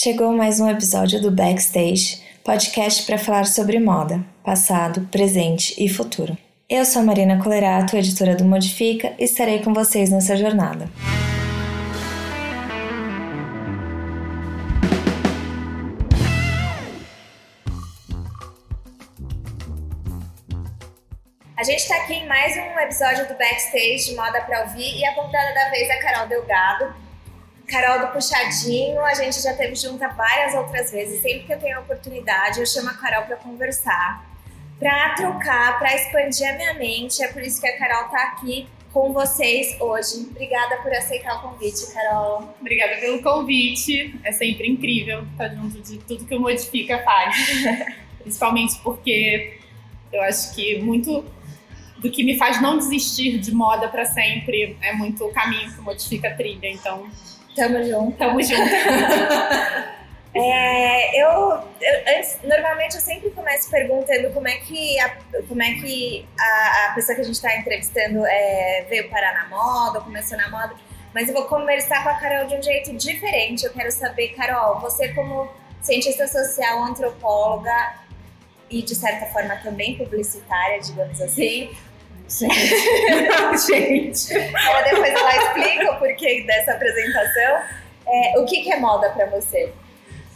[0.00, 6.38] Chegou mais um episódio do Backstage, podcast para falar sobre moda, passado, presente e futuro.
[6.68, 10.88] Eu sou a Marina Colerato, editora do Modifica, e estarei com vocês nessa jornada.
[21.56, 25.04] A gente está aqui em mais um episódio do Backstage de Moda para Ouvir e
[25.04, 27.07] a convidada da vez é a Carol Delgado.
[27.68, 31.20] Carol do Puxadinho, a gente já teve junta várias outras vezes.
[31.20, 34.26] Sempre que eu tenho a oportunidade, eu chamo a Carol para conversar,
[34.78, 37.22] para trocar, para expandir a minha mente.
[37.22, 40.26] É por isso que a Carol está aqui com vocês hoje.
[40.30, 42.54] Obrigada por aceitar o convite, Carol.
[42.58, 44.18] Obrigada pelo convite.
[44.24, 47.36] É sempre incrível estar junto de tudo que o Modifica faz.
[48.18, 49.58] Principalmente porque
[50.10, 51.22] eu acho que muito
[51.98, 54.76] do que me faz não desistir de moda para sempre.
[54.80, 57.10] É muito o caminho que modifica a trilha, então.
[57.58, 58.16] Tamo junto.
[58.16, 58.62] Tamo junto.
[60.34, 65.16] é, eu, eu, antes, normalmente eu sempre começo perguntando como é que a,
[65.48, 69.48] como é que a, a pessoa que a gente está entrevistando é, veio parar na
[69.48, 70.74] moda, começou na moda.
[71.12, 73.64] Mas eu vou conversar com a Carol de um jeito diferente.
[73.64, 75.50] Eu quero saber, Carol, você como
[75.80, 77.94] cientista social, antropóloga
[78.70, 81.70] e de certa forma também publicitária, digamos assim,
[82.28, 82.52] Gente.
[83.66, 84.34] Gente.
[84.34, 87.62] Ela depois ela explica o porquê dessa apresentação.
[88.06, 89.72] É, o que, que é moda para você?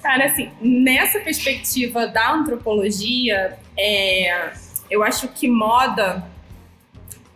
[0.02, 4.50] Cara, assim, nessa perspectiva da antropologia, é,
[4.90, 6.24] eu acho que moda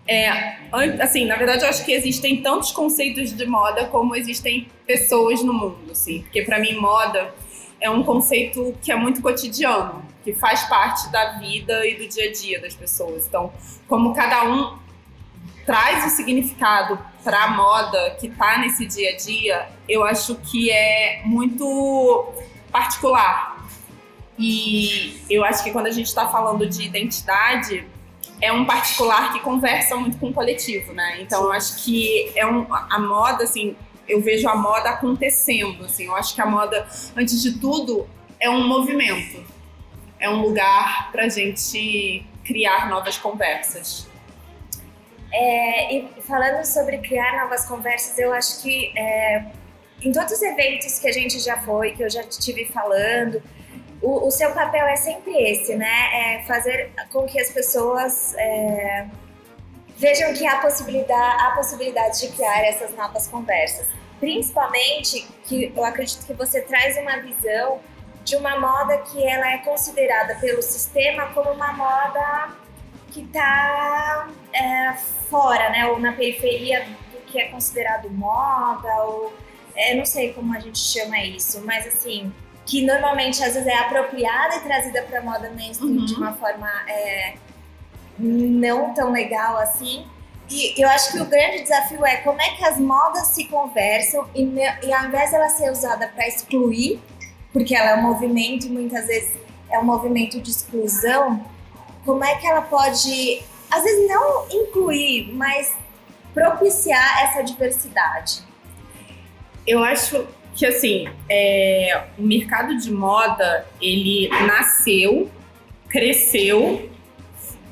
[0.09, 0.29] é,
[1.01, 5.53] assim, na verdade, eu acho que existem tantos conceitos de moda como existem pessoas no
[5.53, 6.23] mundo, assim.
[6.23, 7.35] Porque para mim, moda
[7.81, 12.29] é um conceito que é muito cotidiano que faz parte da vida e do dia
[12.29, 13.27] a dia das pessoas.
[13.29, 13.53] Então,
[13.87, 14.77] como cada um
[15.65, 20.69] traz o significado para a moda que está nesse dia a dia, eu acho que
[20.69, 22.33] é muito
[22.73, 23.57] particular.
[24.37, 27.87] E eu acho que quando a gente está falando de identidade,
[28.41, 31.21] é um particular que conversa muito com o coletivo, né?
[31.21, 33.77] Então eu acho que é um, a moda, assim,
[34.09, 36.07] eu vejo a moda acontecendo, assim.
[36.07, 36.87] Eu acho que a moda,
[37.17, 38.09] antes de tudo,
[38.39, 39.57] é um movimento
[40.19, 44.07] é um lugar para gente criar novas conversas.
[45.33, 49.45] É, e falando sobre criar novas conversas, eu acho que é,
[50.01, 53.43] em todos os eventos que a gente já foi, que eu já estive falando,
[54.01, 56.39] o, o, seu papel é sempre esse, né?
[56.39, 59.07] É fazer com que as pessoas é,
[59.97, 63.87] vejam que há possibilidade, há possibilidade de criar essas novas conversas.
[64.21, 67.81] Principalmente que eu acredito que você traz uma visão
[68.25, 72.57] de uma moda que ela é considerada pelo sistema como uma moda
[73.13, 74.95] que está é,
[75.31, 79.33] fora, né, ou na periferia do que é considerado moda, ou
[79.75, 82.33] é, não sei como a gente chama isso, mas assim,
[82.67, 86.05] que normalmente às vezes é apropriada e trazida para a moda mainstream uhum.
[86.05, 87.37] de uma forma é,
[88.19, 90.07] não tão legal assim.
[90.49, 94.29] E eu acho que o grande desafio é como é que as modas se conversam
[94.35, 97.01] e, e ao invés dela ser usada para excluir
[97.57, 99.33] porque ela é um movimento e muitas vezes
[99.73, 101.43] é um movimento de exclusão,
[102.05, 105.75] como é que ela pode, às vezes não incluir, mas
[106.35, 108.43] propiciar essa diversidade?
[109.67, 115.31] Eu acho que assim, é, o mercado de moda ele nasceu,
[115.89, 116.91] cresceu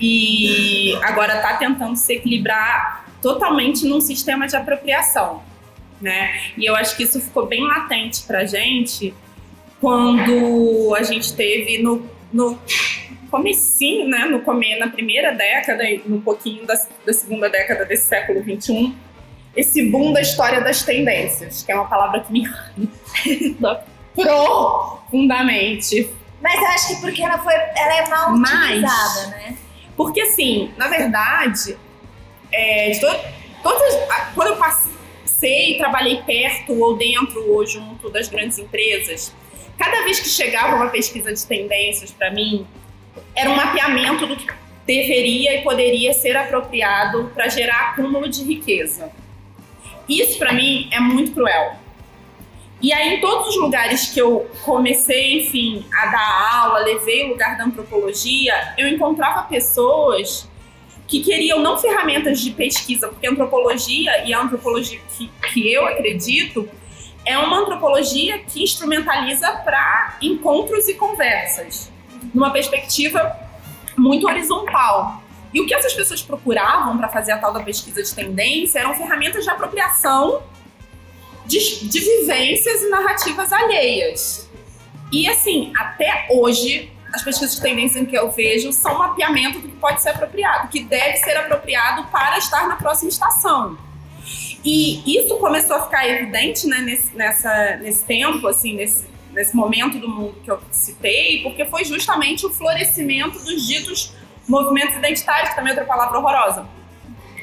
[0.05, 5.43] e agora está tentando se equilibrar totalmente num sistema de apropriação,
[6.01, 6.53] né?
[6.59, 9.15] E eu acho que isso ficou bem latente para gente
[9.81, 12.59] quando a gente teve no, no
[13.31, 18.09] comecinho, né, no come, na primeira década e no pouquinho da, da segunda década desse
[18.09, 18.95] século XXI,
[19.57, 22.47] esse boom da história das tendências, que é uma palavra que me
[24.15, 26.11] profundamente.
[26.43, 29.57] Mas eu acho que porque ela foi, ela é mal Mas, utilizada, né?
[29.97, 31.77] Porque assim, na verdade,
[32.53, 33.07] é, de to,
[33.63, 33.95] todas,
[34.35, 39.33] quando eu passei e trabalhei perto ou dentro ou junto das grandes empresas,
[39.79, 42.67] Cada vez que chegava uma pesquisa de tendências para mim,
[43.35, 44.47] era um mapeamento do que
[44.87, 49.11] deveria e poderia ser apropriado para gerar acúmulo de riqueza.
[50.09, 51.77] Isso para mim é muito cruel.
[52.85, 57.29] E aí, em todos os lugares que eu comecei, enfim, a dar aula, levei o
[57.29, 60.47] lugar da antropologia, eu encontrava pessoas
[61.09, 65.87] que queriam não ferramentas de pesquisa, porque a antropologia e a antropologia que, que eu
[65.87, 66.69] acredito
[67.25, 71.91] é uma antropologia que instrumentaliza para encontros e conversas,
[72.35, 73.35] numa perspectiva
[73.97, 75.23] muito horizontal.
[75.55, 78.93] E o que essas pessoas procuravam para fazer a tal da pesquisa de tendência eram
[78.93, 80.43] ferramentas de apropriação
[81.47, 84.49] de, de vivências e narrativas alheias.
[85.13, 89.77] E assim, até hoje, as pesquisas de tendência que eu vejo são mapeamento do que
[89.77, 93.79] pode ser apropriado, que deve ser apropriado para estar na próxima estação.
[94.65, 99.99] E isso começou a ficar evidente né, nesse, nessa, nesse tempo, assim, nesse, nesse momento
[99.99, 104.15] do mundo que eu citei, porque foi justamente o florescimento dos ditos
[104.49, 106.67] movimentos identitários, que também é outra palavra horrorosa.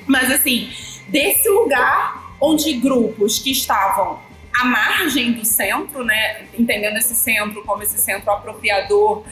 [0.07, 0.69] Mas, assim,
[1.09, 4.19] desse lugar onde grupos que estavam
[4.53, 9.23] à margem do centro, né, entendendo esse centro como esse centro apropriador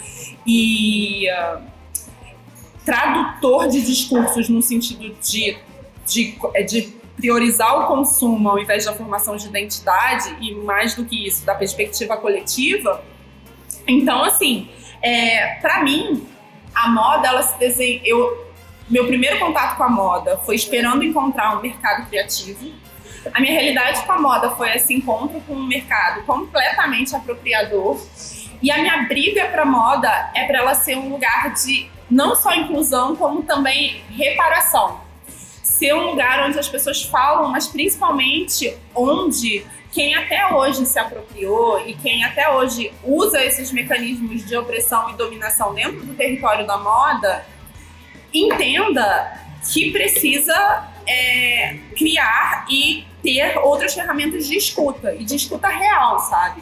[0.45, 1.61] e uh,
[2.85, 5.57] tradutor de discursos no sentido de,
[6.05, 11.27] de, de priorizar o consumo ao invés da formação de identidade e mais do que
[11.27, 13.03] isso, da perspectiva coletiva.
[13.85, 14.69] Então, assim,
[15.01, 16.25] é, para mim,
[16.73, 18.01] a moda, ela se desenha.
[18.05, 18.47] Eu,
[18.89, 22.71] meu primeiro contato com a moda foi esperando encontrar um mercado criativo.
[23.33, 27.99] A minha realidade com a moda foi esse encontro com um mercado completamente apropriador.
[28.61, 32.53] E a minha briga para moda é para ela ser um lugar de não só
[32.53, 35.09] inclusão, como também reparação
[35.79, 41.79] ser um lugar onde as pessoas falam, mas principalmente onde quem até hoje se apropriou
[41.87, 46.77] e quem até hoje usa esses mecanismos de opressão e dominação dentro do território da
[46.77, 47.45] moda
[48.33, 49.39] entenda
[49.71, 56.61] que precisa é, criar e ter outras ferramentas de escuta e de escuta real, sabe?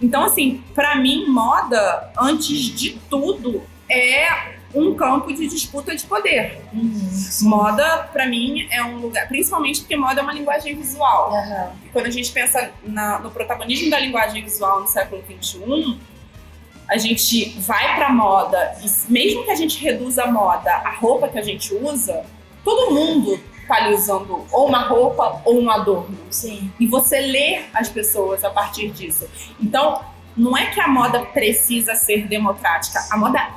[0.00, 6.60] Então, assim, para mim, moda, antes de tudo, é um campo de disputa de poder.
[6.72, 7.10] Uhum.
[7.42, 11.32] Moda, para mim, é um lugar, principalmente porque moda é uma linguagem visual.
[11.32, 11.70] Uhum.
[11.86, 15.98] E quando a gente pensa na, no protagonismo da linguagem visual no século XXI,
[16.88, 21.28] a gente vai para moda e mesmo que a gente reduza a moda, a roupa
[21.28, 22.24] que a gente usa,
[22.64, 23.38] todo mundo
[23.68, 26.18] tá ali usando ou uma roupa ou um adorno.
[26.30, 26.72] Sim.
[26.80, 29.28] E você lê as pessoas a partir disso.
[29.60, 30.02] Então,
[30.36, 33.48] não é que a moda precisa ser democrática, a moda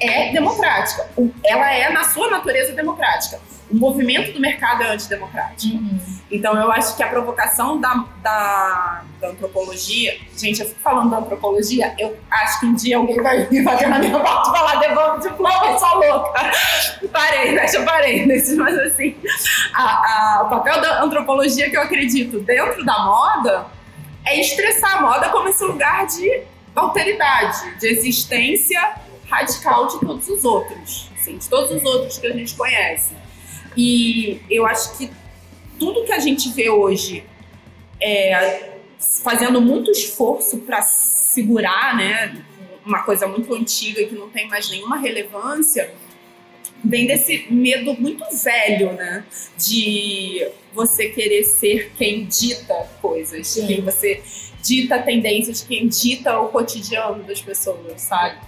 [0.00, 1.08] é democrática.
[1.44, 3.40] Ela é, na sua natureza, democrática.
[3.70, 5.76] O movimento do mercado é antidemocrático.
[5.76, 5.98] Uhum.
[6.30, 10.18] Então, eu acho que a provocação da, da, da, antropologia.
[10.36, 13.88] Gente, eu fico falando da antropologia, eu acho que um dia alguém vai vir bater
[13.88, 16.52] na minha porta e falar: devolve o diploma, sou louca.
[17.12, 17.66] Parei, né?
[17.72, 18.26] Eu parei.
[18.26, 19.16] Mas, assim,
[19.74, 23.66] a, a, o papel da antropologia que eu acredito dentro da moda
[24.24, 26.42] é estressar a moda como esse lugar de
[26.76, 28.94] alteridade, de existência
[29.28, 33.14] radical de todos os outros, assim, de todos os outros que a gente conhece.
[33.78, 35.08] E eu acho que
[35.78, 37.22] tudo que a gente vê hoje
[38.00, 38.72] é,
[39.22, 42.42] fazendo muito esforço para segurar, né,
[42.84, 45.94] uma coisa muito antiga que não tem mais nenhuma relevância,
[46.84, 49.24] vem desse medo muito velho, né,
[49.56, 53.66] de você querer ser quem dita coisas, Sim.
[53.68, 54.20] quem você
[54.60, 58.38] dita tendências, quem dita o cotidiano das pessoas, sabe?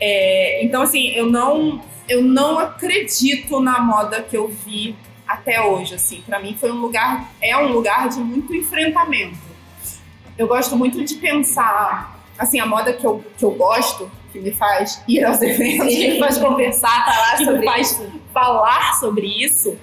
[0.00, 4.96] É, então, assim, eu não, eu não acredito na moda que eu vi
[5.26, 6.20] até hoje, assim.
[6.22, 9.38] Para mim foi um lugar, é um lugar de muito enfrentamento.
[10.36, 14.50] Eu gosto muito de pensar, assim, a moda que eu, que eu gosto, que me
[14.50, 18.20] faz ir aos eventos, que me faz conversar, falar que me faz isso.
[18.34, 19.78] falar sobre isso,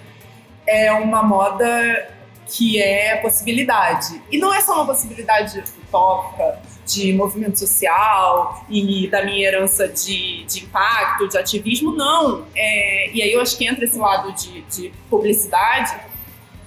[0.68, 2.14] é uma moda
[2.46, 4.22] que é possibilidade.
[4.30, 10.46] E não é só uma possibilidade utópica, de movimento social e da minha herança de,
[10.46, 12.46] de impacto, de ativismo, não.
[12.56, 15.96] É, e aí eu acho que entra esse lado de, de publicidade,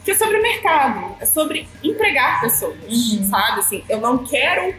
[0.04, 3.24] que é sobre o mercado, é sobre empregar pessoas, uhum.
[3.24, 3.60] sabe?
[3.60, 4.74] Assim, eu não quero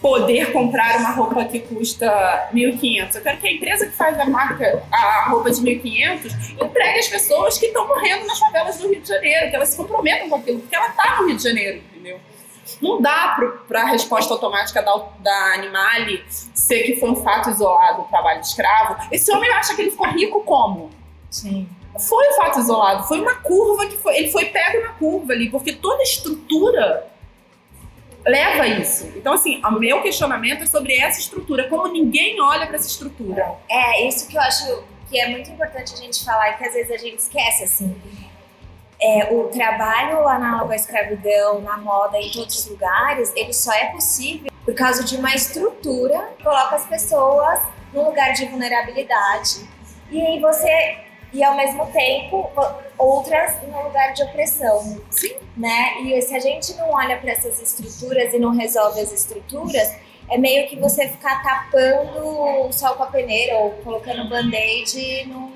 [0.00, 3.14] poder comprar uma roupa que custa 1.500.
[3.14, 7.08] Eu quero que a empresa que faz a marca, a roupa de 1.500, entregue as
[7.08, 10.36] pessoas que estão morrendo nas favelas do Rio de Janeiro, que elas se comprometam com
[10.36, 12.20] aquilo, porque ela está no Rio de Janeiro, entendeu?
[12.80, 13.36] Não dá
[13.68, 18.40] para a resposta automática da, da Animale ser que foi um fato isolado o trabalho
[18.40, 18.96] de escravo.
[19.10, 20.90] Esse homem acha que ele ficou rico como?
[21.30, 21.68] Sim.
[21.98, 24.16] Foi um fato isolado, foi uma curva que foi.
[24.16, 27.06] Ele foi pego na curva ali, porque toda estrutura
[28.26, 29.12] leva a isso.
[29.14, 33.54] Então, assim, o meu questionamento é sobre essa estrutura, como ninguém olha para essa estrutura.
[33.68, 36.72] É, isso que eu acho que é muito importante a gente falar e que às
[36.72, 37.94] vezes a gente esquece, assim
[39.00, 43.86] é, o trabalho análogo à escravidão na moda em todos os lugares, ele só é
[43.86, 47.60] possível por causa de uma estrutura que coloca as pessoas
[47.92, 49.68] num lugar de vulnerabilidade
[50.10, 50.98] e aí você
[51.32, 52.50] e ao mesmo tempo
[52.96, 55.00] outras num lugar de opressão.
[55.10, 55.34] Sim.
[55.56, 56.02] Né?
[56.02, 59.94] E se a gente não olha para essas estruturas e não resolve as estruturas,
[60.30, 65.53] é meio que você ficar tapando o sol com a peneira ou colocando band-aid num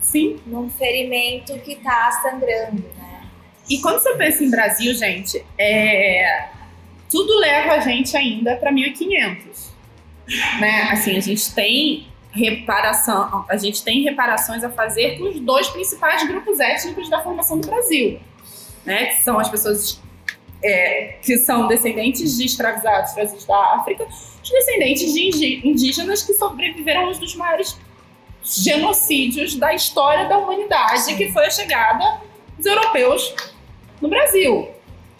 [0.00, 0.40] Sim.
[0.46, 3.22] num ferimento que está sangrando, né?
[3.68, 6.48] E quando você pensa em Brasil, gente, é...
[7.08, 9.70] tudo leva a gente ainda para 1500.
[10.60, 10.88] Né?
[10.90, 16.26] Assim, a gente tem reparação, a gente tem reparações a fazer com os dois principais
[16.26, 18.20] grupos étnicos da formação do Brasil,
[18.84, 19.06] né?
[19.06, 20.00] Que são as pessoas
[20.62, 27.06] é, que são descendentes de escravizados trazidos da África, os descendentes de indígenas que sobreviveram
[27.06, 27.76] a um dos maiores
[28.42, 32.20] genocídios da história da humanidade, que foi a chegada
[32.56, 33.34] dos europeus
[34.00, 34.68] no Brasil.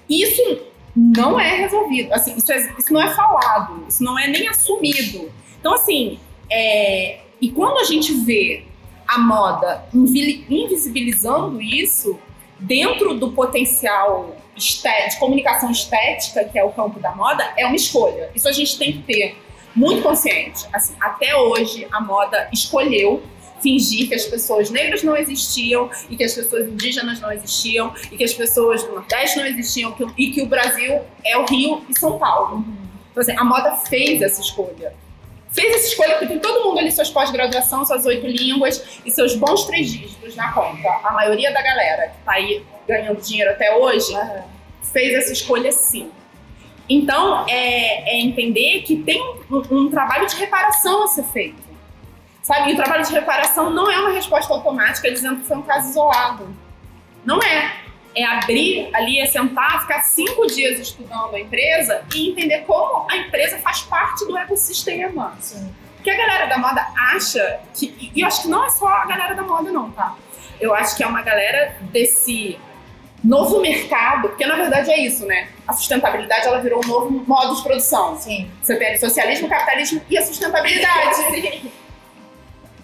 [0.08, 0.60] Isso
[0.96, 5.30] não é resolvido, assim, isso, é, isso não é falado, isso não é nem assumido.
[5.58, 6.18] Então, assim,
[6.50, 8.64] é, e quando a gente vê
[9.06, 12.18] a moda invisibilizando isso
[12.58, 18.30] dentro do potencial de comunicação estética, que é o campo da moda, é uma escolha.
[18.34, 19.36] Isso a gente tem que ter
[19.74, 20.66] muito consciente.
[20.72, 23.22] Assim, até hoje, a moda escolheu
[23.60, 28.16] fingir que as pessoas negras não existiam e que as pessoas indígenas não existiam e
[28.16, 31.98] que as pessoas do Nordeste não existiam e que o Brasil é o Rio e
[31.98, 32.64] São Paulo.
[33.10, 34.94] Então, assim, a moda fez essa escolha.
[35.52, 39.34] Fez essa escolha porque tem todo mundo ali suas pós-graduação, suas oito línguas e seus
[39.34, 40.88] bons três dígitos na conta.
[41.02, 44.42] A maioria da galera que está aí ganhando dinheiro até hoje uhum.
[44.92, 46.10] fez essa escolha sim.
[46.90, 51.62] Então, é, é entender que tem um, um, trabalho de reparação a ser feito.
[52.42, 52.70] Sabe?
[52.70, 55.88] E o trabalho de reparação não é uma resposta automática dizendo que foi um caso
[55.88, 56.52] isolado.
[57.24, 57.76] Não é.
[58.12, 63.16] É abrir ali, é sentar, ficar cinco dias estudando a empresa e entender como a
[63.18, 65.36] empresa faz parte do ecossistema.
[65.38, 65.72] Sim.
[65.94, 68.10] Porque a galera da moda acha que.
[68.12, 70.16] E eu acho que não é só a galera da moda, não, tá?
[70.60, 72.58] Eu acho que é uma galera desse
[73.22, 75.48] novo mercado, porque na verdade é isso, né?
[75.66, 78.18] A sustentabilidade ela virou um novo modo de produção.
[78.18, 78.50] Sim.
[78.62, 81.16] Você tem socialismo, capitalismo e a sustentabilidade.
[81.30, 81.70] Sim.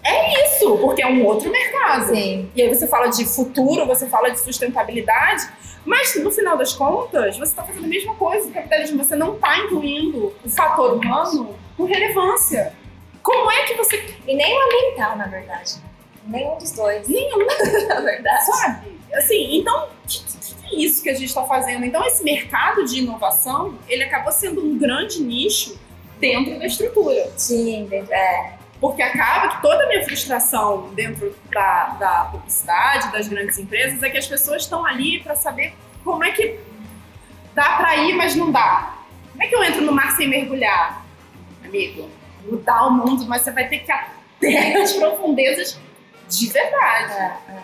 [0.04, 2.06] É isso, porque é um outro mercado.
[2.14, 2.50] Sim.
[2.54, 5.48] E aí você fala de futuro, você fala de sustentabilidade,
[5.84, 9.34] mas no final das contas, você está fazendo a mesma coisa do capitalismo, você não
[9.34, 12.72] está incluindo o fator humano com relevância.
[13.22, 14.14] Como é que você.
[14.26, 15.74] E nem o ambiental, na verdade.
[16.24, 17.08] Nenhum dos dois.
[17.08, 17.38] Nenhum,
[17.88, 18.46] na verdade.
[18.46, 18.95] Sabe?
[19.14, 21.84] Assim, então, que, que é isso que a gente está fazendo?
[21.84, 25.78] Então, esse mercado de inovação, ele acabou sendo um grande nicho
[26.18, 27.30] dentro da estrutura.
[27.36, 28.56] Sim, é.
[28.80, 34.10] Porque acaba que toda a minha frustração dentro da, da publicidade, das grandes empresas, é
[34.10, 36.60] que as pessoas estão ali para saber como é que
[37.54, 38.96] dá para ir, mas não dá.
[39.32, 41.04] Como é que eu entro no mar sem mergulhar?
[41.64, 42.08] Amigo,
[42.44, 45.80] mudar o mundo, mas você vai ter que ir até as profundezas
[46.28, 47.12] de verdade.
[47.12, 47.62] É, é.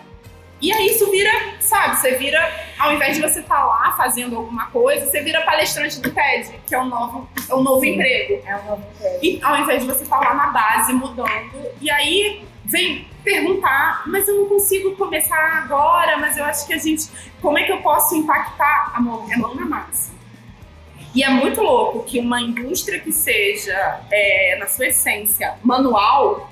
[0.63, 1.29] E aí isso vira,
[1.59, 2.39] sabe, você vira,
[2.79, 6.57] ao invés de você estar tá lá fazendo alguma coisa, você vira palestrante do TED,
[6.65, 8.41] que é um novo, é um novo Sim, emprego.
[8.47, 9.19] É um novo emprego.
[9.21, 14.03] E ao invés de você estar tá lá na base mudando, e aí vem perguntar,
[14.05, 17.09] mas eu não consigo começar agora, mas eu acho que a gente,
[17.41, 20.13] como é que eu posso impactar a mão, a mão na massa?
[21.13, 26.49] E é muito louco que uma indústria que seja, é, na sua essência, manual,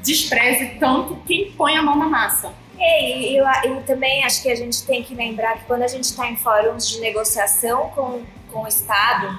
[0.00, 2.52] despreze tanto quem põe a mão na massa.
[2.78, 6.04] E, e, e, também acho que a gente tem que lembrar que quando a gente
[6.04, 9.38] está em fóruns de negociação com, com o Estado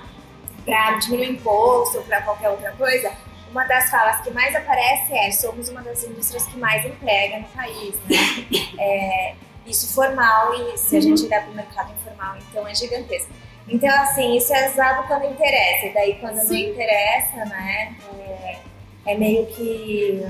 [0.65, 3.11] para diminuir o imposto ou para qualquer outra coisa,
[3.49, 7.47] uma das falas que mais aparece é somos uma das indústrias que mais emprega no
[7.49, 7.95] país.
[8.07, 8.17] Né?
[8.81, 13.31] É, isso formal e se a gente olhar para o mercado informal, então é gigantesco.
[13.67, 16.47] Então, assim, isso é usado quando interessa, e daí quando Sim.
[16.47, 18.57] não interessa, né, é,
[19.05, 20.25] é meio que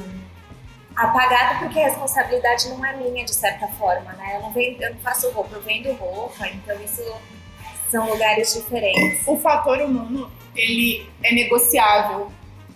[1.00, 4.36] apagado porque a responsabilidade não é minha de certa forma, né?
[4.36, 7.02] Eu não, vendo, eu não faço roupa, eu vendo roupa, então isso
[7.90, 9.26] são lugares diferentes.
[9.26, 12.30] O fator humano, ele é negociável.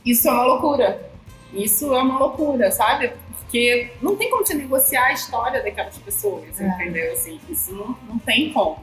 [0.06, 1.12] Isso é uma loucura.
[1.53, 3.12] Isso é uma loucura, sabe?
[3.39, 6.65] Porque não tem como você negociar a história daquelas pessoas, é.
[6.65, 7.12] entendeu?
[7.12, 8.82] Assim, isso não, não tem como.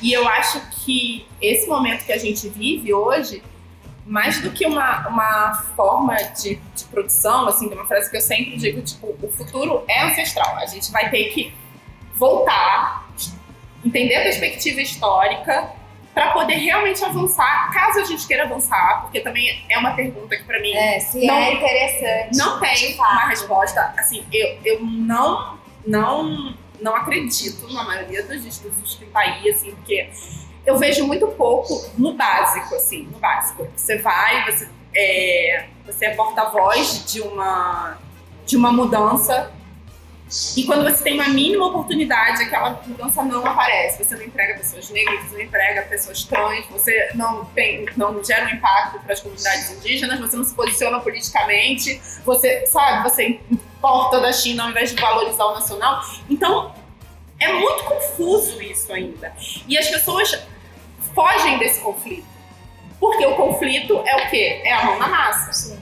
[0.00, 3.42] E eu acho que esse momento que a gente vive hoje
[4.04, 8.20] mais do que uma, uma forma de, de produção, assim, tem uma frase que eu
[8.20, 10.56] sempre digo, tipo, o futuro é ancestral.
[10.56, 11.54] A gente vai ter que
[12.14, 13.08] voltar,
[13.84, 15.70] entender a perspectiva histórica
[16.14, 20.44] para poder realmente avançar, caso a gente queira avançar, porque também é uma pergunta que
[20.44, 22.36] para mim é, se não, é interessante.
[22.36, 28.96] Não tem uma resposta, assim, eu, eu não não não acredito na maioria dos discursos
[28.96, 30.10] que tá aí, assim, porque
[30.64, 33.66] eu vejo muito pouco no básico, assim, no básico.
[33.76, 37.96] Você vai, você é, você é porta-voz de uma,
[38.46, 39.50] de uma mudança
[40.56, 44.02] e quando você tem uma mínima oportunidade, aquela mudança não aparece.
[44.02, 48.46] Você não entrega pessoas negras, você não entrega pessoas trans, você não, tem, não gera
[48.46, 54.20] um impacto para as comunidades indígenas, você não se posiciona politicamente, você, sabe, você importa
[54.20, 56.00] da China ao invés de valorizar o nacional.
[56.30, 56.74] Então,
[57.38, 59.34] É muito confuso isso ainda.
[59.66, 60.46] E as pessoas
[61.14, 62.26] fogem desse conflito.
[62.98, 64.60] Porque o conflito é o quê?
[64.64, 65.52] É a mão na massa.
[65.52, 65.78] Sim.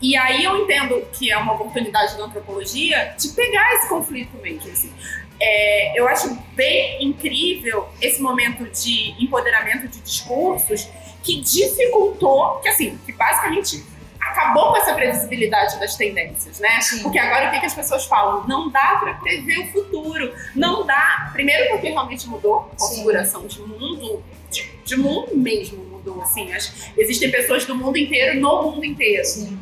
[0.00, 4.70] E aí eu entendo que é uma oportunidade da antropologia de pegar esse conflito mesmo.
[4.70, 4.92] Assim.
[5.40, 10.88] É, eu acho bem incrível esse momento de empoderamento de discursos
[11.22, 13.84] que dificultou, que assim, que basicamente
[14.30, 16.80] acabou com essa previsibilidade das tendências, né?
[16.80, 17.02] Sim.
[17.02, 18.46] Porque agora o que, que as pessoas falam?
[18.46, 21.30] Não dá para prever o futuro, não dá.
[21.32, 26.50] Primeiro porque realmente mudou a configuração de mundo, de, de, mundo mesmo mudou, assim.
[26.96, 29.24] existem pessoas do mundo inteiro no mundo inteiro.
[29.24, 29.58] Sim.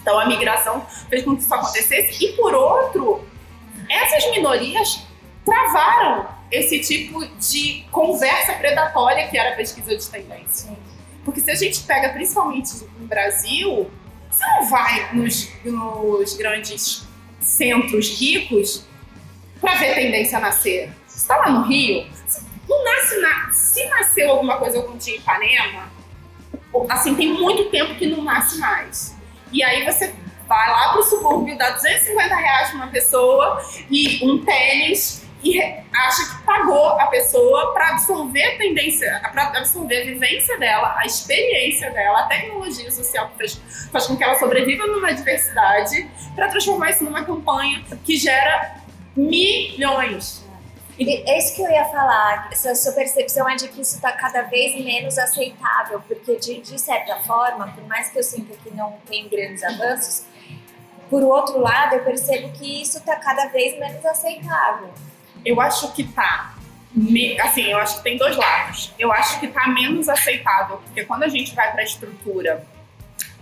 [0.00, 2.24] Então a migração fez com que isso acontecesse.
[2.24, 3.24] E por outro,
[3.88, 5.02] essas minorias
[5.44, 10.70] travaram esse tipo de conversa predatória que era a pesquisa de tendência.
[11.24, 13.90] Porque se a gente pega principalmente no Brasil,
[14.30, 17.06] você não vai nos, nos grandes
[17.40, 18.86] centros ricos
[19.60, 20.92] para ver tendência nascer.
[21.06, 22.06] Você está lá no Rio,
[22.68, 25.90] não nasce na, se nasceu alguma coisa algum dia em Ipanema,
[26.88, 29.16] assim, tem muito tempo que não nasce mais.
[29.52, 30.14] E aí você
[30.46, 36.36] vai lá pro subúrbio, dá 250 reais pra uma pessoa e um tênis e acha
[36.36, 41.90] que pagou a pessoa para absorver a tendência, para absorver a vivência dela, a experiência
[41.90, 46.90] dela, a tecnologia social que faz, faz com que ela sobreviva numa diversidade, para transformar
[46.90, 48.76] isso numa campanha que gera
[49.16, 50.44] milhões.
[50.98, 52.50] É isso que eu ia falar.
[52.52, 56.78] Essa sua percepção é de que isso está cada vez menos aceitável, porque de, de,
[56.78, 60.26] certa forma, por mais que eu sinta que não tem grandes avanços,
[61.08, 64.90] por outro lado, eu percebo que isso está cada vez menos aceitável.
[65.44, 66.54] Eu acho que tá.
[67.42, 68.92] Assim, eu acho que tem dois lados.
[68.98, 72.66] Eu acho que tá menos aceitável, porque quando a gente vai para a estrutura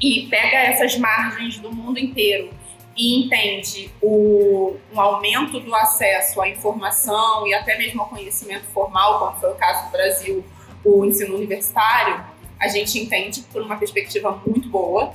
[0.01, 2.51] e pega essas margens do mundo inteiro
[2.97, 9.21] e entende o, um aumento do acesso à informação e até mesmo ao conhecimento formal,
[9.21, 10.45] como foi o caso do Brasil,
[10.85, 12.25] o ensino universitário,
[12.61, 15.15] a gente entende por uma perspectiva muito boa.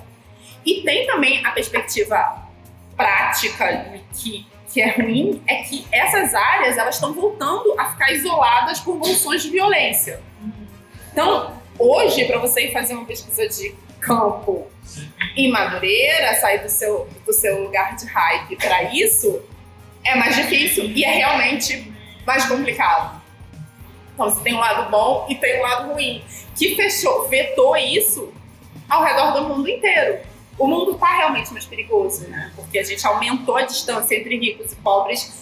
[0.66, 2.48] E tem também a perspectiva
[2.96, 8.80] prática que, que é ruim, é que essas áreas elas estão voltando a ficar isoladas
[8.80, 10.20] por bolsões de violência.
[11.12, 14.68] Então, hoje, para você ir fazer uma pesquisa de campo
[15.38, 19.44] em Madureira, sair do seu, do seu lugar de hype para isso,
[20.04, 21.94] é mais difícil e é realmente
[22.26, 23.22] mais complicado.
[24.16, 26.24] Então, você tem um lado bom e tem um lado ruim,
[26.58, 28.34] que fechou, vetou isso
[28.90, 30.33] ao redor do mundo inteiro.
[30.58, 32.52] O mundo está realmente mais perigoso, né?
[32.56, 35.42] Porque a gente aumentou a distância entre ricos e pobres.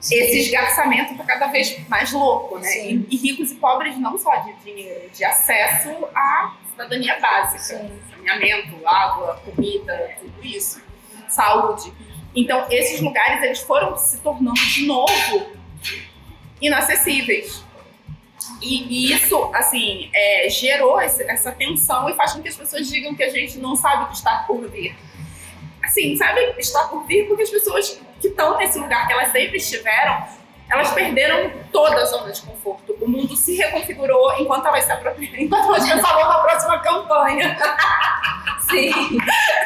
[0.00, 0.16] Sim.
[0.16, 2.86] Esse esgarçamento está cada vez mais louco, né?
[2.86, 7.58] E, e, ricos e pobres não só de dinheiro, de acesso à cidadania básica.
[7.58, 10.82] Sim saneamento, água, comida, tudo isso,
[11.28, 11.92] saúde.
[12.34, 15.46] Então, esses lugares eles foram se tornando de novo
[16.60, 17.63] inacessíveis.
[18.60, 22.88] E, e isso, assim, é, gerou esse, essa tensão e faz com que as pessoas
[22.88, 24.96] digam que a gente não sabe o que está por vir.
[25.82, 29.58] Assim, sabe, está por vir porque as pessoas que estão nesse lugar que elas sempre
[29.58, 32.96] estiveram elas perderam toda a zona de conforto.
[33.00, 37.56] O mundo se reconfigurou enquanto elas se apropriaram, enquanto elas pensavam na próxima campanha.
[38.70, 38.92] Sim.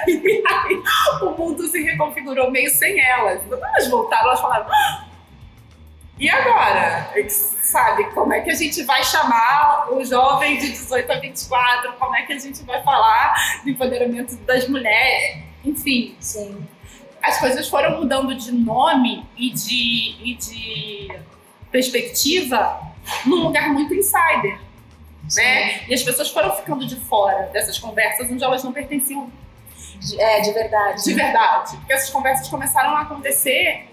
[0.09, 0.83] E aí,
[1.23, 3.43] o mundo se reconfigurou meio sem elas.
[3.47, 4.67] Quando elas voltaram, elas falaram.
[6.18, 7.11] E agora?
[7.28, 11.92] Sabe, como é que a gente vai chamar o jovem de 18 a 24?
[11.92, 15.44] Como é que a gente vai falar do empoderamento das mulheres?
[15.64, 16.16] Enfim.
[16.18, 16.66] Sim
[17.22, 21.20] as coisas foram mudando de nome e de, e de
[21.70, 22.81] perspectiva
[23.26, 24.59] num lugar muito insider.
[25.37, 25.87] Né?
[25.88, 29.31] E as pessoas foram ficando de fora dessas conversas onde elas não pertenciam.
[30.18, 31.04] É, de verdade.
[31.04, 31.76] De verdade.
[31.76, 33.88] Porque essas conversas começaram a acontecer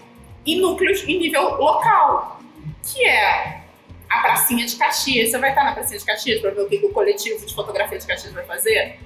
[0.46, 2.40] em núcleos em nível local,
[2.82, 3.60] que é
[4.08, 5.30] a pracinha de Caxias.
[5.30, 7.98] Você vai estar na pracinha de Caxias para ver o que o coletivo de fotografia
[7.98, 8.98] de Caxias vai fazer?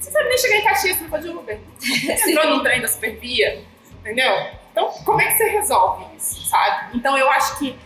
[0.00, 1.58] Você sabe nem chegar em Caxias, você não pode Uber.
[1.78, 3.62] Você entrou num trem da Supervia,
[4.00, 4.32] entendeu?
[4.72, 6.96] Então, como é que você resolve isso, sabe?
[6.96, 7.76] Então, eu acho que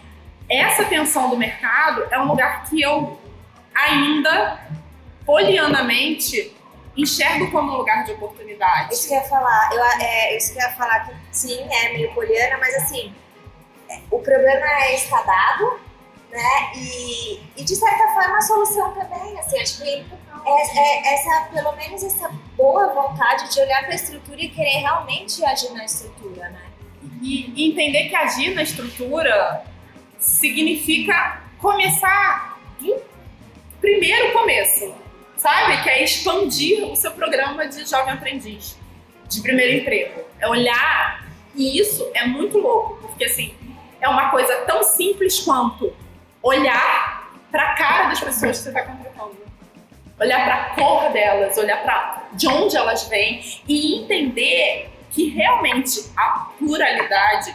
[0.49, 3.19] essa tensão do mercado é um lugar que eu
[3.75, 4.61] ainda,
[5.25, 6.55] polianamente,
[6.97, 8.93] enxergo como um lugar de oportunidade.
[8.93, 11.93] Isso que eu ia falar, eu, é, isso que eu ia falar que sim, é
[11.93, 13.15] meio poliana, mas assim,
[14.11, 15.81] o problema é está dado,
[16.31, 16.73] né?
[16.77, 20.07] E, e de certa forma a solução também, assim, acho que
[20.45, 24.81] é, é, essa, pelo menos essa boa vontade de olhar para a estrutura e querer
[24.81, 26.63] realmente agir na estrutura, né?
[27.21, 29.65] E, e entender que agir na estrutura
[30.19, 33.01] significa começar do
[33.81, 34.95] primeiro começo,
[35.43, 35.83] sabe?
[35.83, 38.79] Que é expandir o seu programa de jovem aprendiz,
[39.29, 40.23] de primeiro emprego.
[40.39, 43.53] É olhar, e isso é muito louco, porque assim,
[44.01, 45.93] é uma coisa tão simples quanto
[46.41, 49.43] olhar para a cara das pessoas que você está contratando.
[50.21, 56.09] Olhar para a cor delas, olhar para de onde elas vêm e entender que realmente
[56.17, 57.55] a pluralidade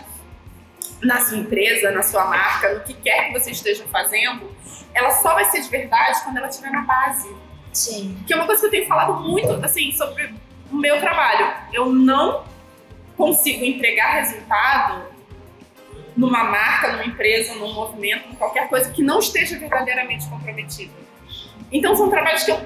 [1.02, 4.54] na sua empresa, na sua marca, no que quer que você esteja fazendo,
[4.94, 7.47] ela só vai ser de verdade quando ela estiver na base.
[7.78, 8.18] Sim.
[8.26, 10.34] Que é uma coisa que eu tenho falado muito, assim, sobre
[10.72, 11.54] o meu trabalho.
[11.72, 12.44] Eu não
[13.16, 15.04] consigo entregar resultado
[16.16, 20.94] numa marca, numa empresa, num movimento, em qualquer coisa que não esteja verdadeiramente comprometida.
[21.72, 22.60] Então são trabalhos que eu,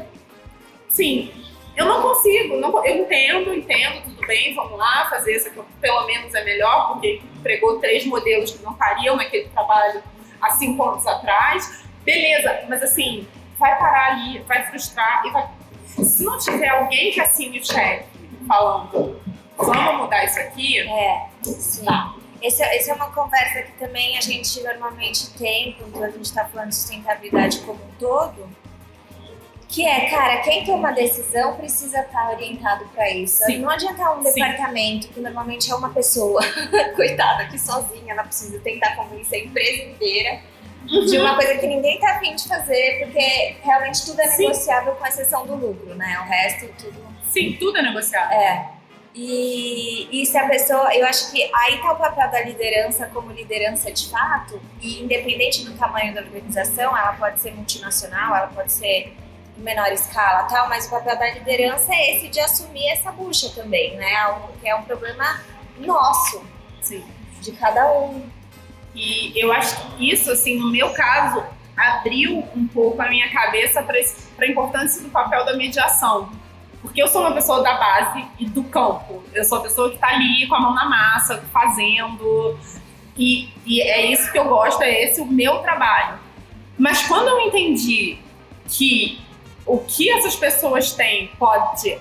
[0.88, 1.30] sim,
[1.76, 6.06] eu não consigo, não, eu entendo, entendo, tudo bem, vamos lá fazer isso aqui, pelo
[6.06, 10.02] menos é melhor, porque empregou três modelos que não fariam naquele trabalho
[10.42, 11.84] há cinco anos atrás.
[12.06, 13.28] Beleza, mas assim,
[13.62, 15.48] vai parar ali, vai frustrar e vai.
[15.86, 18.08] Se não tiver alguém que assine o cheque
[18.48, 19.22] falando,
[19.56, 20.80] vamos mudar isso aqui.
[20.80, 21.86] É, sim.
[21.86, 22.16] Tá.
[22.42, 26.44] Esse, esse é uma conversa que também a gente normalmente tem quando a gente está
[26.46, 28.50] falando de sustentabilidade como um todo
[29.72, 33.42] que é, cara, quem toma decisão precisa estar tá orientado para isso.
[33.46, 33.60] Sim.
[33.60, 34.34] Não adianta um Sim.
[34.34, 36.42] departamento que normalmente é uma pessoa,
[36.94, 40.42] coitada, que sozinha, ela precisa tentar convencer a empresa inteira
[40.92, 41.06] uhum.
[41.06, 44.44] de uma coisa que ninguém tá afim de fazer, porque realmente tudo é Sim.
[44.44, 46.20] negociável com exceção do lucro, né?
[46.20, 47.02] O resto, tudo.
[47.30, 48.38] Sim, tudo é negociável.
[48.38, 48.82] É.
[49.14, 53.32] E, e se a pessoa, eu acho que aí tá o papel da liderança como
[53.32, 58.72] liderança de fato, e independente do tamanho da organização, ela pode ser multinacional, ela pode
[58.72, 59.14] ser
[59.58, 63.96] menor escala tal, mas o papel da liderança é esse de assumir essa bucha também,
[63.96, 64.12] né?
[64.60, 65.42] Que é um problema
[65.78, 66.44] nosso,
[66.82, 67.06] Sim.
[67.42, 68.24] de cada um.
[68.94, 71.44] E eu acho que isso, assim, no meu caso,
[71.76, 73.98] abriu um pouco a minha cabeça para
[74.46, 76.32] a importância do papel da mediação.
[76.82, 79.24] Porque eu sou uma pessoa da base e do campo.
[79.34, 82.58] Eu sou a pessoa que está ali com a mão na massa, fazendo.
[83.18, 86.20] E, e é isso que eu gosto, é esse o meu trabalho.
[86.78, 88.18] Mas quando eu entendi
[88.68, 89.22] que
[89.66, 92.00] o que essas pessoas têm pode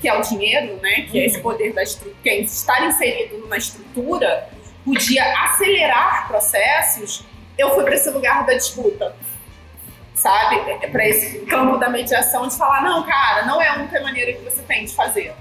[0.00, 1.02] que é o dinheiro, né?
[1.02, 1.42] Que é esse uhum.
[1.42, 4.48] poder da estrutura, que é estar inserido numa estrutura,
[4.84, 7.24] podia acelerar processos.
[7.56, 9.14] Eu fui para esse lugar da disputa,
[10.14, 10.60] sabe?
[10.88, 14.44] Para esse campo da mediação de falar, não, cara, não é a única maneira que
[14.44, 15.34] você tem de fazer.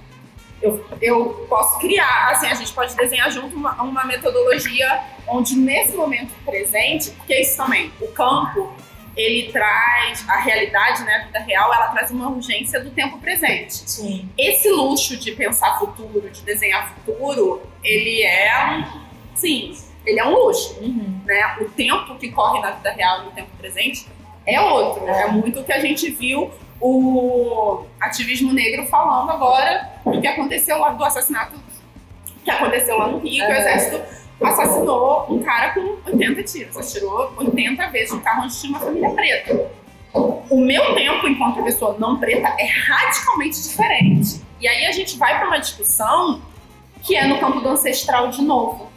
[0.61, 5.93] Eu, eu posso criar, assim, a gente pode desenhar junto uma, uma metodologia onde nesse
[5.93, 8.73] momento presente, porque é isso também, o campo
[9.15, 13.89] ele traz a realidade, né, a vida real, ela traz uma urgência do tempo presente.
[13.89, 14.29] Sim.
[14.37, 19.02] Esse luxo de pensar futuro, de desenhar futuro, ele é um,
[19.43, 21.19] sim, ele é um luxo, uhum.
[21.25, 21.57] né?
[21.59, 24.07] O tempo que corre na vida real e no tempo presente
[24.45, 25.05] é outro.
[25.05, 30.27] É, é muito o que a gente viu o ativismo negro falando agora do que
[30.27, 31.61] aconteceu lá do assassinato
[32.43, 34.01] que aconteceu lá no Rio, que o exército
[34.41, 36.77] assassinou um cara com 80 tiros.
[36.77, 39.71] Atirou 80 vezes no carro onde tinha uma família preta.
[40.13, 44.41] O meu tempo enquanto pessoa não preta é radicalmente diferente.
[44.59, 46.41] E aí a gente vai para uma discussão
[47.01, 48.92] que é no campo do ancestral de novo.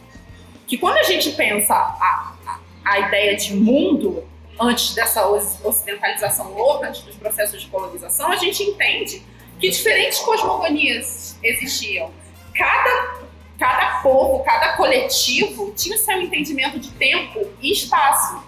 [0.67, 4.23] Que quando a gente pensa a, a, a ideia de mundo
[4.59, 9.23] antes dessa ocidentalização louca, antes dos processos de colonização, a gente entende
[9.59, 12.11] que diferentes cosmogonias existiam.
[12.53, 13.27] Cada
[13.57, 18.43] cada povo, cada coletivo tinha o seu entendimento de tempo e espaço.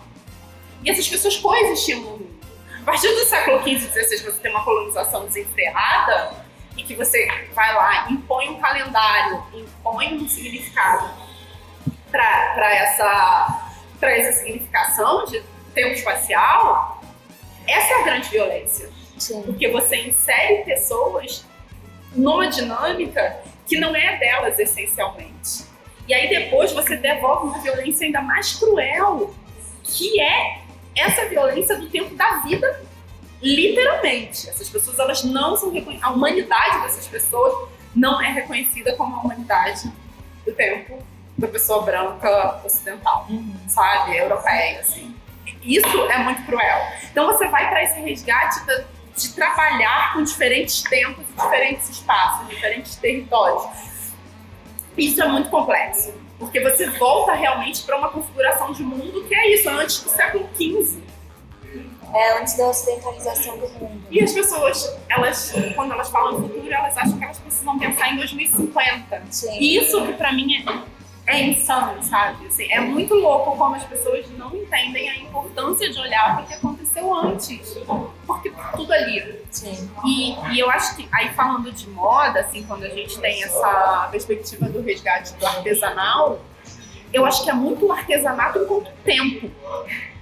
[0.83, 2.39] E essas pessoas coexistiam no mundo.
[2.81, 6.45] A partir do século XV e XVI, você tem uma colonização desenfreada
[6.77, 11.09] e que você vai lá, impõe um calendário, impõe um significado
[12.11, 15.43] para essa, essa significação de
[15.73, 17.01] tempo espacial,
[17.67, 18.89] essa é a grande violência.
[19.17, 19.43] Sim.
[19.43, 21.45] Porque você insere pessoas
[22.15, 25.65] numa dinâmica que não é delas essencialmente.
[26.07, 29.33] E aí depois você devolve uma violência ainda mais cruel,
[29.83, 30.61] que é
[30.95, 32.81] essa violência do tempo da vida,
[33.41, 34.49] literalmente.
[34.49, 39.19] Essas pessoas elas não são reconhecidas, a humanidade dessas pessoas não é reconhecida como a
[39.19, 39.91] humanidade
[40.45, 40.99] do tempo
[41.39, 43.55] da pessoa branca ocidental, uhum.
[43.67, 45.15] sabe, europeia, assim.
[45.63, 46.77] Isso é muito cruel.
[47.11, 48.83] Então você vai para esse resgate da,
[49.15, 53.65] de trabalhar com diferentes tempos, diferentes espaços, diferentes territórios.
[54.97, 59.53] Isso é muito complexo, porque você volta realmente para uma configuração de mundo que é
[59.53, 61.09] isso, antes do século XV.
[62.11, 64.01] É, antes da ocidentalização do mundo.
[64.09, 68.17] E as pessoas, elas, quando elas falam futuro, elas acham que elas precisam pensar em
[68.17, 69.23] 2050.
[69.29, 69.59] Sim.
[69.59, 70.63] Isso que para mim é
[71.29, 72.47] é insano, sabe?
[72.47, 76.47] Assim, é muito louco como as pessoas não entendem a importância de olhar para o
[76.47, 77.77] que aconteceu antes.
[78.25, 79.39] Porque tudo ali.
[79.51, 79.89] Sim.
[80.05, 84.07] E, e eu acho que, aí falando de moda, assim, quando a gente tem essa
[84.11, 86.39] perspectiva do resgate do artesanal,
[87.13, 89.51] eu acho que é muito o artesanato enquanto tempo,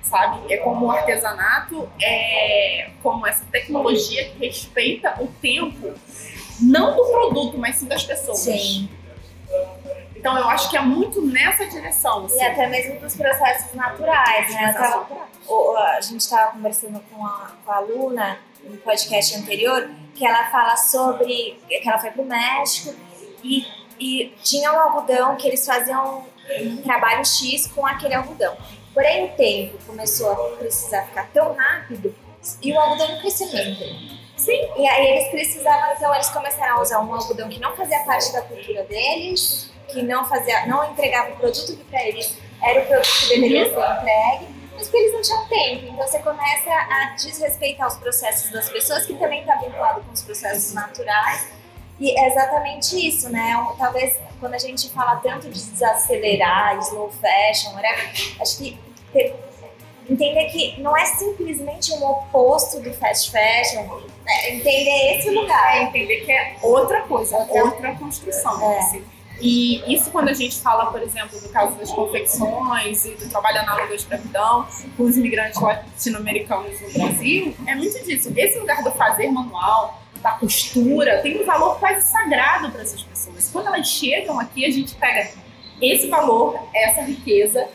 [0.01, 0.51] sabe?
[0.51, 5.93] É como o artesanato, é como essa tecnologia que respeita o tempo,
[6.61, 8.39] não do produto, mas sim das pessoas.
[8.39, 8.89] Sim.
[10.27, 12.25] Então eu acho que é muito nessa direção.
[12.25, 12.37] Assim.
[12.37, 14.73] E até mesmo dos processos naturais, né?
[14.73, 15.07] Tava,
[15.47, 20.51] o, a gente estava conversando com a, com a Luna no podcast anterior, que ela
[20.51, 22.93] fala sobre que ela foi para o México
[23.41, 23.65] e,
[23.97, 26.25] e tinha um algodão que eles faziam
[26.59, 28.57] um trabalho X com aquele algodão.
[28.93, 32.13] Porém, o tempo começou a precisar ficar tão rápido
[32.61, 34.17] e o algodão não muito.
[34.35, 34.69] Sim.
[34.75, 38.33] E aí eles precisavam, então eles começaram a usar um algodão que não fazia parte
[38.33, 42.85] da cultura deles, que não fazia, não entregava o produto que para eles era o
[42.85, 45.85] produto que deveria ser entregue, mas porque eles não tinham tempo.
[45.93, 50.21] Então você começa a desrespeitar os processos das pessoas, que também está vinculado com os
[50.21, 51.47] processos naturais.
[51.99, 53.55] E é exatamente isso, né?
[53.77, 58.79] Talvez quando a gente fala tanto de desacelerar, slow fashion, whatever, acho que
[59.11, 59.35] ter,
[60.07, 63.83] entender que não é simplesmente um oposto do fast fashion,
[64.27, 65.77] é entender esse lugar.
[65.77, 68.61] É entender que é outra coisa, outra, outra construção.
[68.61, 68.79] É.
[68.79, 69.16] Assim.
[69.39, 73.59] E isso quando a gente fala, por exemplo, do caso das confecções e do trabalho
[73.59, 78.31] análogo à escravidão com os imigrantes latino-americanos no Brasil, é muito disso.
[78.35, 83.49] Esse lugar do fazer manual, da costura, tem um valor quase sagrado para essas pessoas.
[83.51, 85.29] Quando elas chegam aqui, a gente pega
[85.81, 87.67] esse valor, essa riqueza,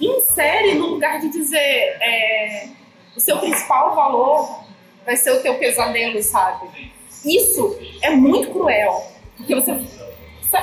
[0.00, 1.58] e insere no lugar de dizer
[2.00, 2.68] é,
[3.16, 4.64] o seu principal valor
[5.06, 6.92] vai ser o teu pesadelo, sabe?
[7.24, 9.72] Isso é muito cruel, porque você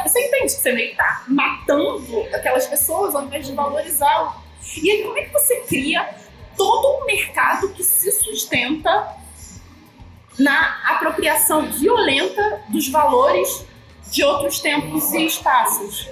[0.04, 4.42] você entende que você meio que tá matando aquelas pessoas ao invés de valorizar.
[4.82, 6.08] E aí, como é que você cria
[6.58, 9.16] todo um mercado que se sustenta
[10.38, 13.66] na apropriação violenta dos valores
[14.12, 16.10] de outros tempos e espaços.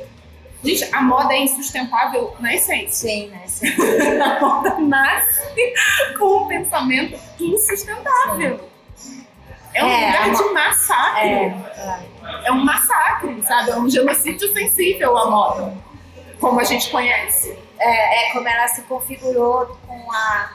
[0.63, 3.09] Gente, a moda é insustentável na essência.
[3.09, 4.23] Sim, na essência.
[4.25, 5.73] a moda nasce
[6.17, 8.57] com um pensamento insustentável.
[8.57, 8.65] Sim.
[9.73, 11.29] É um é, lugar de massacre.
[11.29, 11.45] É,
[11.77, 12.47] é.
[12.47, 13.71] é um massacre, sabe?
[13.71, 15.73] É um genocídio sensível à moda,
[16.39, 17.57] como a gente conhece.
[17.77, 20.51] É, é como ela se configurou com a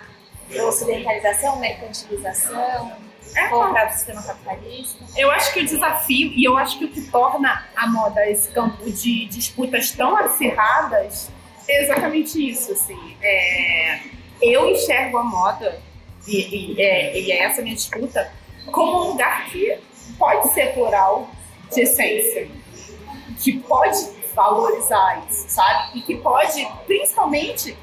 [0.68, 2.92] ocidentalização, mercantilização
[3.34, 5.04] é, para o sistema capitalista?
[5.16, 8.50] Eu acho que o desafio, e eu acho que o que torna a moda esse
[8.50, 11.30] campo de disputas tão acirradas
[11.68, 12.72] é exatamente isso.
[12.72, 13.16] Assim.
[13.22, 14.00] É,
[14.40, 15.80] eu enxergo a moda,
[16.26, 18.30] e, e, é, e é essa minha disputa,
[18.70, 19.78] como um lugar que
[20.18, 21.28] pode ser plural
[21.72, 22.48] de essência,
[23.42, 23.98] que pode
[24.34, 25.98] valorizar isso, sabe?
[25.98, 27.76] E que pode, principalmente,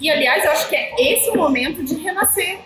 [0.00, 2.60] e aliás, eu acho que é esse o momento de renascer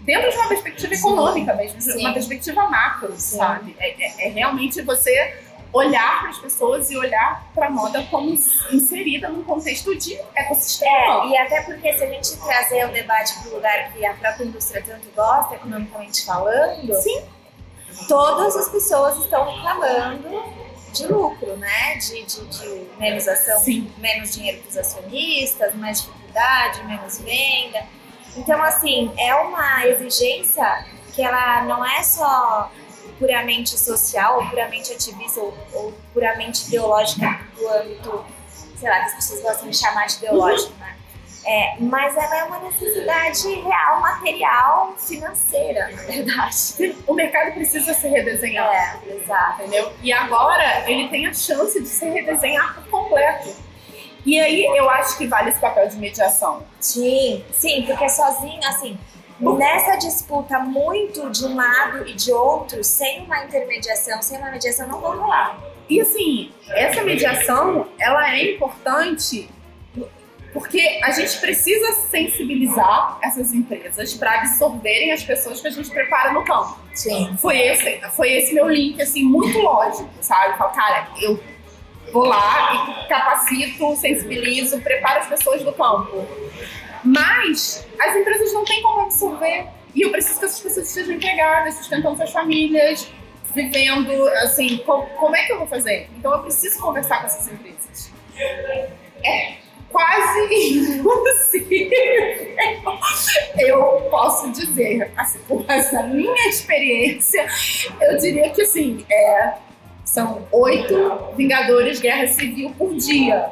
[0.00, 3.38] dentro de uma perspectiva econômica mesmo, uma perspectiva macro, Sim.
[3.38, 3.76] sabe?
[3.78, 5.34] É, é, é, realmente você
[5.72, 8.30] olhar para as pessoas e olhar para a moda como
[8.72, 11.24] inserida num contexto de ecossistema.
[11.24, 14.14] É, e até porque se a gente trazer o debate para o lugar que a
[14.14, 17.24] própria indústria tanto gosta, economicamente falando, Sim.
[18.08, 20.42] todas as pessoas estão reclamando
[20.92, 21.96] de lucro, né?
[21.96, 23.92] De, de, de menos ação, Sim.
[23.98, 27.86] menos dinheiro para os acionistas, mais dificuldade, menos venda.
[28.36, 32.70] Então, assim, é uma exigência que ela não é só
[33.20, 38.24] puramente social, ou puramente ativista, ou, ou puramente ideológica do âmbito,
[38.76, 40.96] sei lá, que as pessoas gostam de chamar de ideológico, né?
[41.44, 46.96] É, mas ela é uma necessidade real, material, financeira, na verdade.
[47.06, 48.70] O mercado precisa ser redesenhado.
[48.72, 49.62] É, exato.
[49.62, 49.92] Entendeu?
[50.02, 53.54] E agora ele tem a chance de se redesenhar por completo.
[54.24, 56.62] E aí eu acho que vale esse papel de mediação.
[56.78, 58.98] Sim, sim, porque sozinho, assim,
[59.40, 64.86] nessa disputa muito de um lado e de outro, sem uma intermediação, sem uma mediação,
[64.86, 65.58] não vão rolar.
[65.88, 69.48] E assim, essa mediação, ela é importante
[70.52, 76.32] porque a gente precisa sensibilizar essas empresas para absorverem as pessoas que a gente prepara
[76.32, 76.76] no campo.
[76.92, 77.36] Sim.
[77.40, 80.58] Foi esse, foi esse meu link, assim, muito lógico, sabe?
[80.58, 81.40] Falo, cara, eu
[82.12, 86.26] vou lá e capacito, sensibilizo, preparo as pessoas do campo.
[87.04, 89.66] Mas as empresas não têm como absorver.
[89.94, 93.08] E eu preciso que essas pessoas estejam empregadas, sustentando suas famílias,
[93.54, 96.08] vivendo, assim, como, como é que eu vou fazer?
[96.16, 98.12] Então eu preciso conversar com essas empresas.
[99.24, 99.56] É
[99.90, 100.54] quase
[101.00, 101.90] impossível.
[103.58, 107.46] Eu posso dizer, assim, por essa minha experiência,
[108.00, 109.54] eu diria que assim, é
[110.04, 113.50] são oito Vingadores Guerra Civil por dia.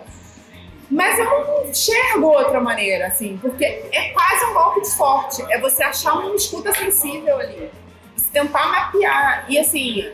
[0.90, 5.42] Mas eu não enxergo outra maneira, assim, porque é quase um golpe de sorte.
[5.51, 7.70] É você achar uma escuta sensível ali.
[8.33, 9.44] Tentar mapear.
[9.48, 10.11] E assim,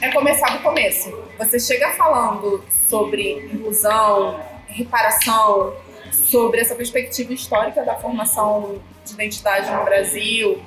[0.00, 1.10] é começar do começo.
[1.38, 5.74] Você chega falando sobre inclusão, reparação,
[6.12, 10.62] sobre essa perspectiva histórica da formação de identidade no Brasil.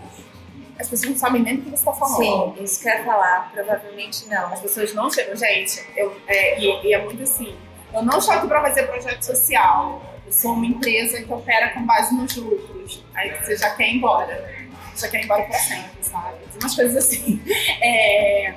[0.80, 2.56] As pessoas não sabem nem do que você está falando.
[2.58, 3.52] Sim, isso que eu ia falar.
[3.54, 4.54] Provavelmente não.
[4.54, 5.36] As pessoas não chegam.
[5.36, 7.56] Gente, eu, é, e, e é muito assim.
[7.94, 10.04] Eu não estou aqui para fazer projeto social.
[10.26, 13.04] Eu sou uma empresa que opera com base nos lucros.
[13.16, 14.48] Aí você já quer ir embora.
[14.96, 16.38] Já quer ir embora para sempre, sabe?
[16.60, 17.42] Umas coisas assim.
[17.82, 18.56] É...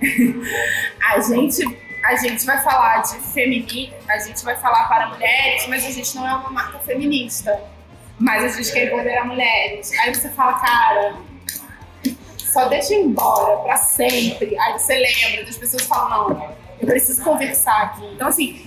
[1.10, 5.86] a gente a gente vai falar de feminino, a gente vai falar para mulheres, mas
[5.86, 7.58] a gente não é uma marca feminista.
[8.18, 9.90] Mas a gente quer empoderar mulheres.
[10.00, 11.16] Aí você fala, cara,
[12.38, 14.56] só deixa embora para sempre.
[14.58, 18.06] Aí você lembra, as pessoas falam, não, eu preciso conversar aqui.
[18.14, 18.66] Então, assim,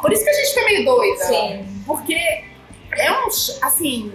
[0.00, 1.24] por isso que a gente fica meio doida.
[1.24, 1.82] Sim.
[1.86, 2.44] Porque
[2.92, 3.26] é um,
[3.62, 4.12] assim,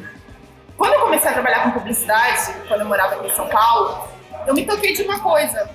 [0.77, 4.07] quando eu comecei a trabalhar com publicidade, quando eu morava aqui em São Paulo,
[4.47, 5.69] eu me toquei de uma coisa.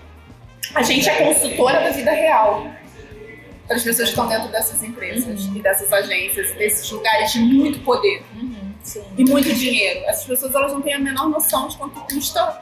[0.74, 2.66] A gente é consultora da vida real
[3.66, 5.56] para as pessoas que estão dentro dessas empresas uhum.
[5.56, 8.72] e dessas agências, desses lugares de muito poder uhum,
[9.16, 10.00] e muito dinheiro.
[10.06, 12.60] Essas pessoas elas não têm a menor noção de quanto custa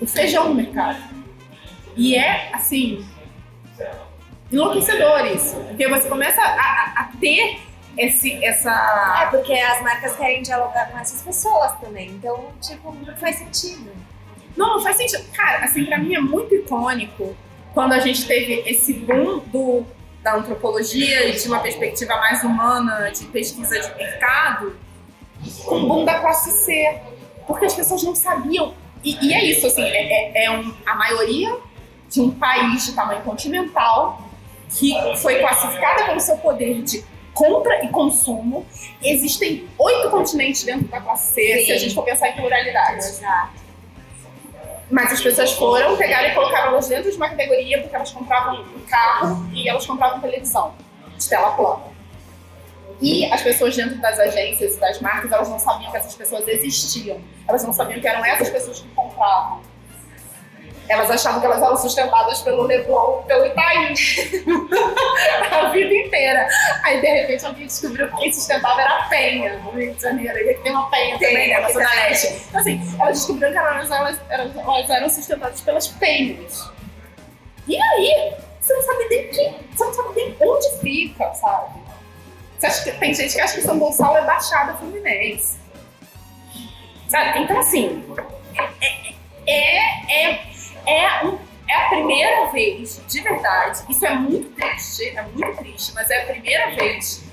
[0.00, 1.02] o feijão no mercado.
[1.94, 3.06] E é, assim,
[4.50, 5.56] enlouquecedor isso.
[5.56, 7.60] Porque você começa a, a, a ter
[7.96, 9.22] esse, essa.
[9.22, 12.10] É, porque as marcas querem dialogar com essas pessoas também.
[12.10, 13.90] Então, tipo, não faz sentido.
[14.56, 15.24] Não, não faz sentido.
[15.32, 17.36] Cara, assim, pra mim é muito icônico
[17.74, 19.84] quando a gente teve esse boom do
[20.22, 24.76] da antropologia e de uma perspectiva mais humana de pesquisa de mercado,
[25.64, 27.00] com o boom da classe C.
[27.46, 28.74] Porque as pessoas não sabiam.
[29.04, 31.56] E, e é isso, assim, é, é, é um, a maioria
[32.10, 34.25] de um país de tamanho continental
[34.70, 38.66] que foi classificada pelo seu poder de compra e consumo.
[39.02, 41.66] Existem oito continentes dentro da classe C, Sim.
[41.66, 42.98] se a gente for pensar em pluralidade.
[42.98, 43.66] Exato.
[44.90, 48.62] Mas as pessoas foram, pegaram e colocaram elas dentro de uma categoria porque elas compravam
[48.62, 50.74] um carro e elas compravam televisão
[51.18, 51.96] de tela plana.
[53.00, 56.48] E as pessoas dentro das agências e das marcas, elas não sabiam que essas pessoas
[56.48, 57.20] existiam.
[57.46, 59.60] Elas não sabiam que eram essas pessoas que compravam.
[60.88, 63.94] Elas achavam que elas eram sustentadas pelo Leblon, pelo Itaim.
[65.50, 66.48] a vida inteira.
[66.84, 70.38] Aí, de repente, alguém descobriu que quem sustentava era a Penha, no Rio de Janeiro.
[70.38, 72.42] E aqui tem uma Penha também, né, na Zona Leste.
[72.48, 76.70] Então, assim, elas descobriram que elas, elas, elas, elas eram sustentadas pelas penhas.
[77.66, 78.34] E aí?
[78.60, 81.80] Você não sabe nem quem, você não sabe nem onde fica, sabe?
[82.58, 85.58] Você acha que, tem gente que acha que São Gonçalo é Baixada Fluminense.
[87.08, 87.38] Sabe?
[87.40, 88.04] Então, assim,
[89.46, 90.55] é, é, é
[90.86, 95.92] é, um, é a primeira vez, de verdade, isso é muito triste, é muito triste,
[95.94, 97.24] mas é a primeira vez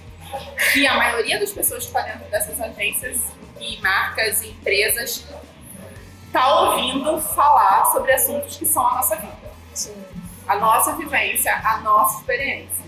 [0.74, 3.22] que a maioria das pessoas que estão dentro dessas agências
[3.60, 5.28] e marcas e empresas
[6.26, 9.54] está ouvindo falar sobre assuntos que são a nossa vida.
[9.74, 10.04] Sim.
[10.48, 12.84] A nossa vivência, a nossa experiência.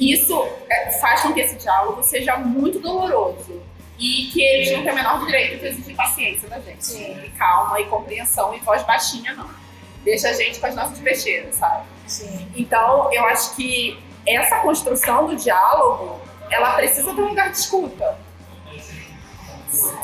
[0.00, 3.62] Isso é, faz com que esse diálogo seja muito doloroso
[3.98, 6.84] e que eles não têm o menor direito de exigir paciência da gente.
[6.84, 7.22] Sim.
[7.22, 9.63] E calma e compreensão e voz baixinha, não
[10.04, 11.84] deixa a gente com as nossas besteiras, sabe?
[12.06, 12.48] Sim.
[12.54, 18.16] Então, eu acho que essa construção do diálogo, ela precisa ter um lugar de escuta.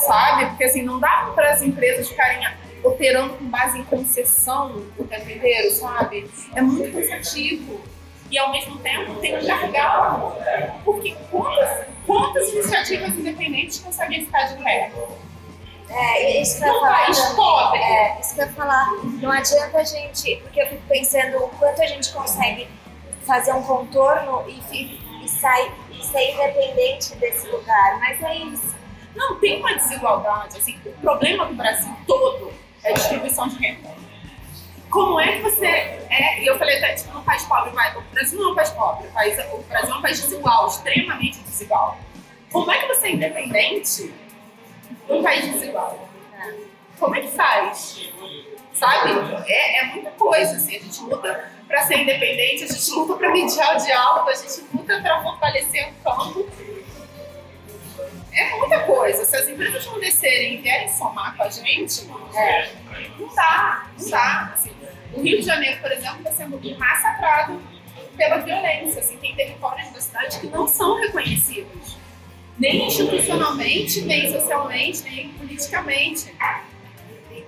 [0.01, 0.47] Sabe?
[0.47, 2.45] Porque assim, não dá para as empresas ficarem
[2.83, 6.29] operando com base em concessão o tempo inteiro, sabe?
[6.55, 7.81] É muito cansativo.
[8.31, 10.37] E ao mesmo tempo tem um gargalo.
[10.85, 14.93] Porque quantas, quantas iniciativas independentes conseguem ficar de pé?
[15.91, 17.35] É, isso que eu ia falar.
[17.35, 17.79] pobre.
[17.81, 18.87] É, isso que eu ia falar.
[19.21, 22.69] Não adianta a gente, porque eu fico pensando o quanto a gente consegue
[23.27, 28.75] fazer um contorno e, e, e, sair, e ser independente desse lugar, mas é isso.
[29.15, 32.53] Não, tem uma desigualdade, assim, o problema do Brasil todo
[32.85, 33.91] é a distribuição de renda.
[34.89, 38.01] Como é que você é, e eu falei até, tipo, no país pobre, vai, o
[38.13, 41.39] Brasil não é um país pobre, o, país, o Brasil é um país desigual, extremamente
[41.41, 41.99] desigual.
[42.51, 44.13] Como é que você é independente
[45.11, 46.09] um país desigual.
[46.99, 48.11] Como é que faz?
[48.73, 49.11] Sabe?
[49.47, 50.77] É, é muita coisa, assim.
[50.77, 54.65] A gente luta para ser independente, a gente luta para mediar o diálogo, a gente
[54.73, 56.49] luta para fortalecer o campo.
[58.33, 59.25] É muita coisa.
[59.25, 62.71] Se as empresas não descerem e vierem somar com a gente, é,
[63.19, 64.53] não dá, não dá.
[64.55, 64.73] Assim,
[65.13, 67.61] o Rio de Janeiro, por exemplo, está sendo massacrado
[68.17, 69.01] pela violência.
[69.01, 72.00] Assim, tem territórios da cidade que não são reconhecidos
[72.61, 76.33] nem institucionalmente, nem socialmente, nem politicamente.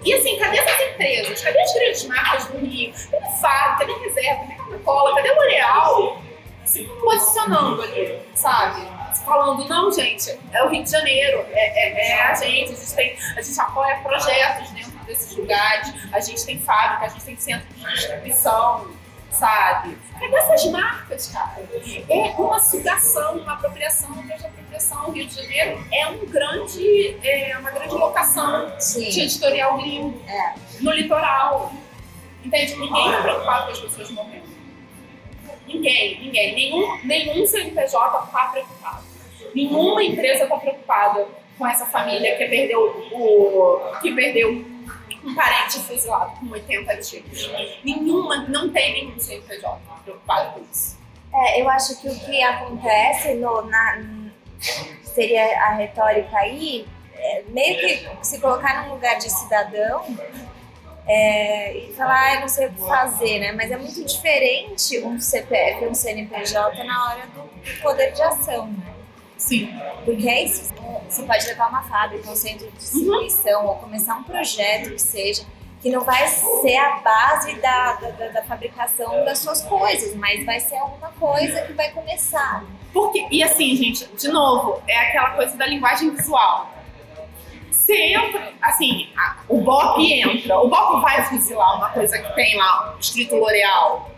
[0.04, 1.40] E assim, cadê essas empresas?
[1.42, 2.92] Cadê as grandes marcas do Rio?
[3.10, 3.78] Cadê o Fábio?
[3.78, 4.40] Cadê a Reserva?
[4.40, 5.14] Cadê a Coca-Cola?
[5.14, 6.22] Cadê o L'Oreal?
[6.64, 8.90] Se posicionando ali, sabe?
[9.24, 12.94] Falando, não, gente, é o Rio de Janeiro, é, é, é a gente, a gente,
[12.94, 17.36] tem, a gente apoia projetos dentro desses lugares, a gente tem fábrica, a gente tem
[17.36, 18.88] centro de distribuição,
[19.32, 19.96] sabe?
[20.20, 21.62] Cadê essas marcas, cara?
[22.08, 25.08] É uma sugação, uma apropriação, uma apropriação.
[25.08, 29.08] O Rio de Janeiro é um grande, é uma grande locação Sim.
[29.08, 30.54] de editorial gringo É.
[30.80, 31.72] no litoral.
[32.44, 32.76] Entende?
[32.76, 34.52] Ninguém está preocupado com as pessoas morrendo.
[35.66, 36.54] Ninguém, ninguém.
[36.54, 39.02] Nenhum, nenhum CNPJ está preocupado.
[39.54, 41.26] Nenhuma empresa está preocupada
[41.58, 42.80] com essa família que perdeu
[43.12, 43.80] o.
[44.00, 44.64] que perdeu
[45.24, 47.50] um parente fuzilado com 80 tiros.
[47.84, 50.98] Nenhuma, não tem nenhum CNPJ preocupado com isso.
[51.32, 54.02] É, eu acho que o que acontece no, na,
[55.04, 60.04] seria a retórica aí, é, meio que se colocar num lugar de cidadão
[61.06, 63.52] é, e falar, ah, eu não sei o que fazer, né?
[63.52, 68.22] Mas é muito diferente um CPF e um CNPJ na hora do, do poder de
[68.22, 68.91] ação, né?
[69.42, 69.68] Sim.
[70.04, 70.72] Porque é isso,
[71.08, 75.44] você pode levar uma fábrica, um centro de distribuição, ou começar um projeto que seja,
[75.80, 80.60] que não vai ser a base da, da, da- fabricação das suas coisas, mas vai
[80.60, 82.64] ser alguma coisa que vai começar.
[82.92, 86.70] Porque, e assim, gente, de novo, é aquela coisa da linguagem visual.
[87.70, 92.56] Você entra, assim, a- o BOP entra, o BOP vai fuzilar uma coisa que tem
[92.56, 94.08] lá, escrito L'Oreal,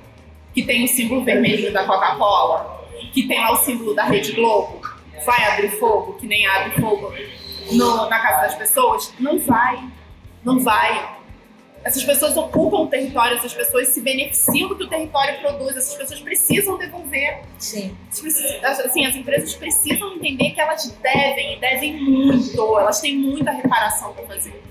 [0.53, 4.81] que tem o símbolo vermelhinho da Coca-Cola, que tem lá o símbolo da Rede Globo,
[5.25, 7.13] vai abrir fogo, que nem abre fogo
[7.73, 9.13] no- na casa das pessoas?
[9.19, 9.83] Não vai.
[10.45, 11.15] Não vai.
[11.83, 15.95] Essas pessoas ocupam o território, essas pessoas se beneficiam do que o território produz, essas
[15.95, 17.41] pessoas precisam devolver.
[17.59, 17.95] Sim.
[18.63, 24.15] Assim, as empresas precisam entender que elas devem, e devem muito, elas têm muita reparação
[24.15, 24.63] para fazer.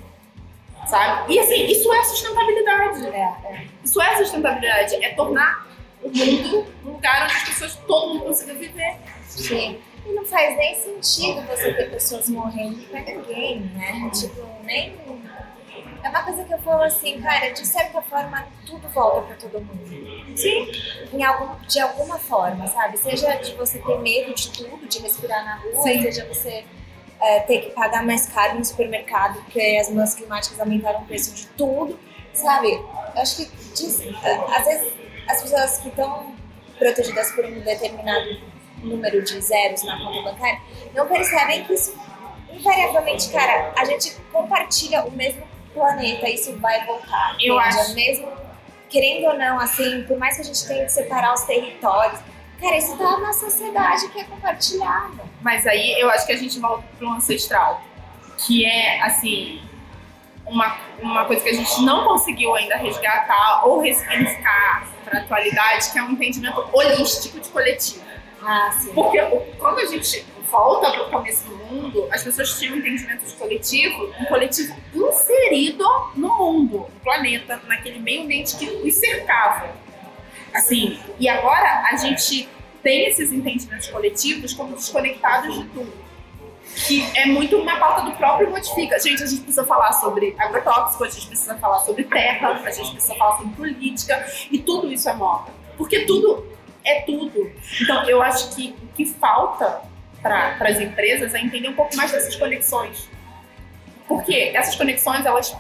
[0.88, 1.34] Sabe?
[1.34, 3.06] E assim, isso é sustentabilidade.
[3.08, 3.68] É, é.
[3.84, 4.96] Isso é sustentabilidade.
[4.96, 5.68] É tornar
[6.02, 8.96] o mundo um lugar onde as pessoas, todo mundo consiga viver.
[9.28, 9.80] Sim.
[10.06, 14.10] E não faz nem sentido você ter pessoas morrendo pra ninguém, né?
[14.14, 14.94] Tipo, nem.
[16.04, 19.62] É uma coisa que eu falo assim, cara, de certa forma tudo volta pra todo
[19.62, 20.38] mundo.
[20.38, 20.70] Sim.
[21.14, 22.98] Em algum, de alguma forma, sabe?
[22.98, 26.02] Seja de você ter medo de tudo, de respirar na rua, Sim.
[26.02, 26.66] seja você
[27.22, 31.34] é, ter que pagar mais caro no supermercado, porque as mudanças climáticas aumentaram o preço
[31.34, 31.98] de tudo,
[32.34, 32.74] sabe?
[32.74, 34.94] Eu acho que diz- é, às vezes
[35.30, 36.36] as pessoas que estão
[36.78, 38.42] protegidas por um determinado
[38.84, 40.60] número de zeros na conta bancária
[40.94, 41.96] não percebem que isso
[42.52, 47.36] invariavelmente, cara, a gente compartilha o mesmo planeta, isso vai voltar.
[47.42, 47.80] Eu entende?
[47.80, 47.96] acho.
[47.96, 48.32] Mesmo
[48.90, 52.20] querendo ou não, assim, por mais que a gente tenha que separar os territórios,
[52.62, 55.24] cara, isso tá na sociedade que é compartilhada.
[55.42, 57.82] Mas aí eu acho que a gente volta pro ancestral,
[58.38, 59.62] que é assim
[60.46, 65.92] uma, uma coisa que a gente não conseguiu ainda resgatar ou ressignificar para a atualidade,
[65.92, 68.04] que é um entendimento holístico de coletivo.
[68.46, 68.94] Ah, sim.
[68.94, 69.20] Porque
[69.58, 73.34] quando a gente volta para o começo do mundo, as pessoas tinham um entendimento de
[73.34, 75.86] coletivo, um coletivo inserido
[76.16, 79.70] no mundo, no planeta, naquele meio ambiente que os cercava.
[80.54, 82.48] Assim, e agora a gente
[82.84, 86.04] tem esses entendimentos coletivos como desconectados de tudo.
[86.86, 89.00] Que é muito uma pauta do próprio modifica.
[89.00, 92.92] Gente, a gente precisa falar sobre agrotóxico, a gente precisa falar sobre terra, a gente
[92.92, 95.52] precisa falar sobre política, e tudo isso é moda.
[95.78, 96.53] Porque tudo
[96.84, 97.52] é tudo.
[97.82, 99.82] Então, eu acho que o que falta
[100.22, 103.10] para as empresas é entender um pouco mais dessas conexões.
[104.08, 105.56] Porque essas conexões, elas,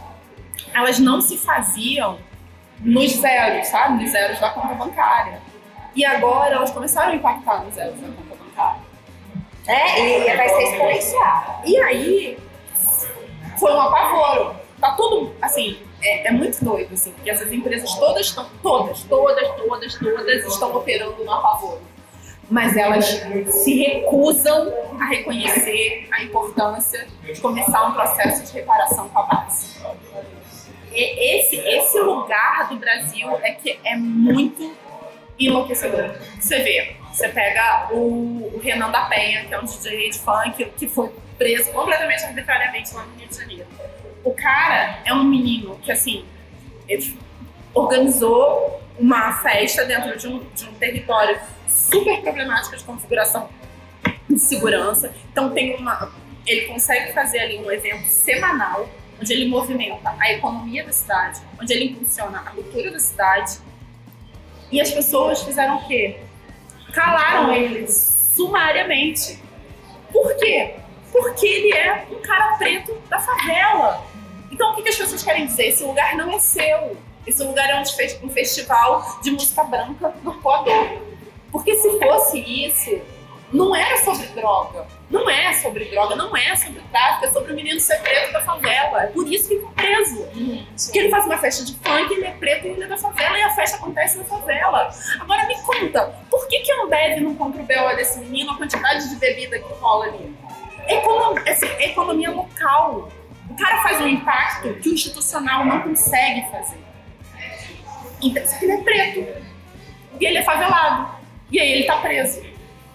[0.73, 2.19] elas não se faziam
[2.79, 4.03] nos zeros, sabe?
[4.03, 5.41] Nos zeros da conta bancária.
[5.95, 8.81] E agora elas começaram a impactar nos zeros da conta bancária.
[9.67, 11.61] É, e vai ser exponencial.
[11.65, 12.37] E aí
[13.57, 14.55] foi um apavoro.
[14.79, 19.47] Tá tudo, assim, é, é muito doido, assim, porque essas empresas todas estão, todas, todas,
[19.55, 21.81] todas, todas estão operando no apavoro.
[22.51, 29.19] Mas elas se recusam a reconhecer a importância de começar um processo de reparação com
[29.19, 29.81] a base.
[30.91, 34.75] E esse, esse lugar do Brasil é que é muito
[35.39, 36.15] enlouquecedor.
[36.39, 40.65] Você vê, você pega o, o Renan da Penha, que é um DJ de funk,
[40.77, 43.67] que foi preso completamente arbitrariamente lá no Rio de Janeiro.
[44.23, 46.25] O cara é um menino que, assim,
[47.73, 53.49] organizou uma festa dentro de um, de um território super problemático de configuração
[54.29, 55.13] de segurança.
[55.31, 56.11] Então tem uma.
[56.45, 61.73] Ele consegue fazer ali um evento semanal, onde ele movimenta a economia da cidade, onde
[61.73, 63.59] ele impulsiona a cultura da cidade.
[64.71, 66.19] E as pessoas fizeram o quê?
[66.93, 69.39] Calaram ele sumariamente.
[70.11, 70.75] Por quê?
[71.11, 74.03] Porque ele é um cara preto da favela.
[74.53, 75.69] Então o que, que as pessoas querem dizer?
[75.69, 76.95] Esse lugar não é seu.
[77.25, 81.01] Esse lugar é um, um festival de música branca no Equador.
[81.51, 83.01] Porque se fosse isso,
[83.51, 84.85] não era sobre droga.
[85.09, 88.41] Não é sobre droga, não é sobre tráfico, é sobre o menino ser preto da
[88.41, 89.03] favela.
[89.03, 90.27] É por isso que ele tá preso.
[90.85, 93.37] Porque ele faz uma festa de funk, ele é preto e ele é da favela,
[93.37, 94.91] e a festa acontece na favela.
[96.87, 100.35] deve não compra o BO desse menino, a quantidade de bebida que rola ali.
[100.87, 103.09] Econom, assim, economia local.
[103.49, 106.77] O cara faz um impacto que o institucional não consegue fazer.
[108.21, 109.43] Então, só que ele é preto.
[110.19, 111.15] E ele é favelado.
[111.51, 112.41] E aí ele tá preso.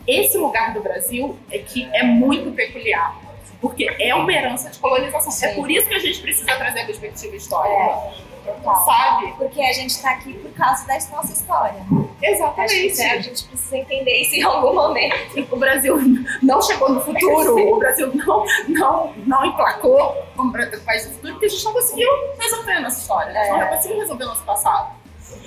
[0.06, 3.16] Esse lugar do Brasil é que é muito peculiar.
[3.60, 5.30] Porque é uma herança de colonização.
[5.30, 5.46] Sim.
[5.46, 7.74] É por isso que a gente precisa trazer a perspectiva histórica.
[7.74, 8.14] É,
[8.56, 8.84] total.
[8.84, 9.32] Sabe?
[9.36, 11.80] Porque a gente tá aqui por causa da nossa história.
[11.80, 13.02] Acho que Exatamente.
[13.02, 15.46] a gente precisa entender isso em algum momento.
[15.50, 15.96] o Brasil
[16.42, 20.52] não chegou no futuro, o Brasil não, não, não emplacou como
[20.84, 23.60] país do futuro, porque a gente não conseguiu resolver a nossa história, a gente É.
[23.60, 24.92] não conseguiu resolver o nosso passado.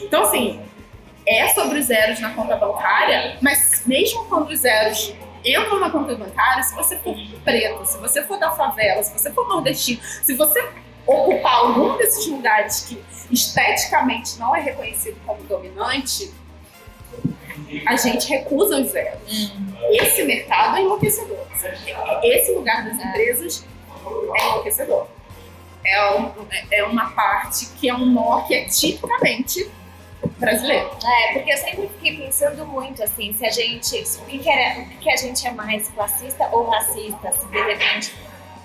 [0.01, 0.61] Então, assim,
[1.25, 6.15] é sobre os zeros na conta bancária, mas mesmo quando os zeros entram na conta
[6.15, 10.35] bancária, se você for preto, se você for da favela, se você for nordestino, se
[10.35, 10.63] você
[11.13, 13.01] ocupar algum desses lugares que
[13.31, 16.31] esteticamente não é reconhecido como dominante,
[17.85, 19.53] a gente recusa os zeros.
[19.91, 21.37] Esse mercado é enlouquecedor.
[22.23, 23.65] Esse lugar das empresas
[24.35, 25.07] é enlouquecedor.
[25.83, 26.31] É, um-
[26.69, 29.69] é uma parte que é um nó que é tipicamente
[30.37, 30.91] brasileiro.
[31.03, 34.03] É, porque eu sempre fiquei pensando muito assim, se a gente.
[34.21, 37.45] O que, que, era, o que, que a gente é mais classista ou racista, se
[37.47, 38.13] de repente.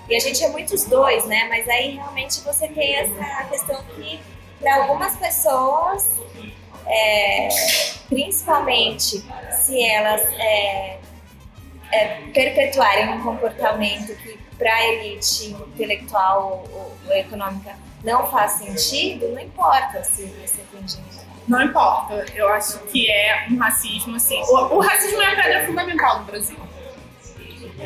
[0.09, 1.47] E a gente é muitos dois, né?
[1.49, 4.19] Mas aí realmente você tem essa questão que,
[4.59, 6.07] para algumas pessoas,
[6.85, 7.49] é,
[8.07, 10.99] principalmente se elas é,
[11.91, 19.27] é, perpetuarem um comportamento que para a elite intelectual ou, ou econômica não faz sentido,
[19.29, 21.27] não importa se você tem dinheiro.
[21.47, 22.25] Não importa.
[22.35, 24.41] Eu acho que é um racismo, assim.
[24.43, 26.57] O, o racismo é a pedra fundamental do Brasil.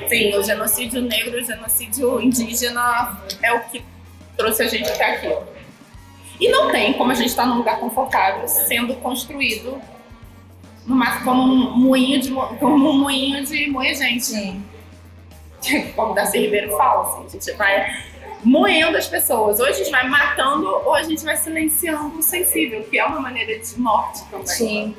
[0.08, 3.84] Sim, o genocídio negro, o genocídio indígena é o que
[4.38, 5.36] trouxe a gente até aqui.
[6.40, 9.80] E não tem como a gente estar num lugar confortável sendo construído
[10.88, 14.26] numa, como um moinho de, mo- como um moinho de moer gente.
[14.26, 14.64] Sim.
[15.96, 18.04] como Darcy Ribeiro fala, assim, a gente vai
[18.44, 19.60] moendo as pessoas.
[19.60, 23.20] Ou a gente vai matando, ou a gente vai silenciando o sensível, que é uma
[23.20, 24.48] maneira de morte também.
[24.48, 24.96] Sim.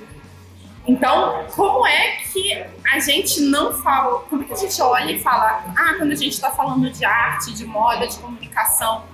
[0.87, 5.21] Então, como é que a gente não fala, como é que a gente olha e
[5.21, 9.05] fala, ah, quando a gente está falando de arte, de moda, de comunicação,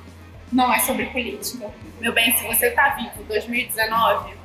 [0.50, 1.70] não é sobre política.
[2.00, 4.38] Meu bem, se você tá vivo em 2019,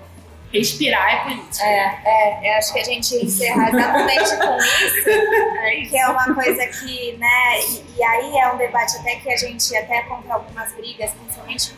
[0.52, 1.66] respirar é política.
[1.66, 5.10] É, é, eu acho que a gente encerra exatamente com isso,
[5.64, 5.92] É isso.
[5.92, 9.38] que é uma coisa que, né, e, e aí é um debate até que a
[9.38, 11.74] gente até compra algumas brigas, principalmente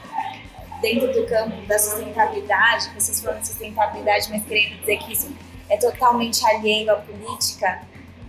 [0.81, 5.33] dentro do campo da sustentabilidade, vocês falam de sustentabilidade, mas querendo dizer que isso
[5.69, 7.81] é totalmente alheio à política.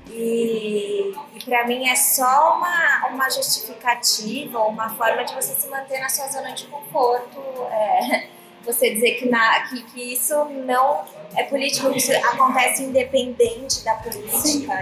[0.09, 6.01] E, e para mim é só uma, uma justificativa, uma forma de você se manter
[6.01, 7.41] na sua zona de conforto.
[7.71, 8.29] é,
[8.67, 10.35] você dizer que, na, que, que isso
[10.67, 11.05] não
[11.37, 14.75] é político, que isso acontece independente da política.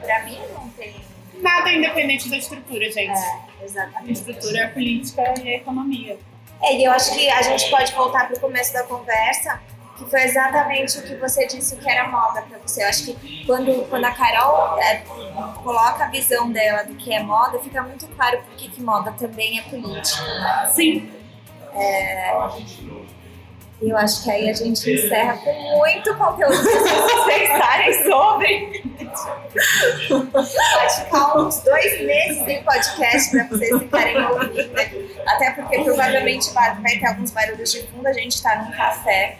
[0.00, 0.94] Pra mim não tem.
[1.40, 3.10] Nada é independente da estrutura, gente.
[3.10, 4.12] É, A exatamente.
[4.12, 6.18] estrutura é a política e a economia.
[6.62, 9.60] É, e eu acho que a gente pode voltar para o começo da conversa,
[9.96, 12.82] que foi exatamente o que você disse que era moda para você.
[12.82, 15.02] Eu acho que quando, quando a Carol é,
[15.62, 19.58] coloca a visão dela do que é moda, fica muito claro por que moda também
[19.58, 20.22] é política.
[20.22, 20.70] Né?
[20.74, 21.10] Sim.
[21.74, 23.09] E
[23.82, 28.82] eu acho que aí a gente encerra com muito conteúdo para vocês pensarem sobre.
[30.08, 34.70] Pode ficar uns dois meses em podcast para vocês ficarem ouvindo.
[35.26, 39.38] Até porque provavelmente vai, vai ter alguns barulhos de fundo, a gente está num café.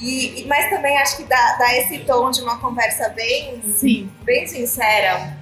[0.00, 4.10] E- mas também acho que dá, dá esse tom de uma conversa bem, Sim.
[4.22, 5.36] bem sincera.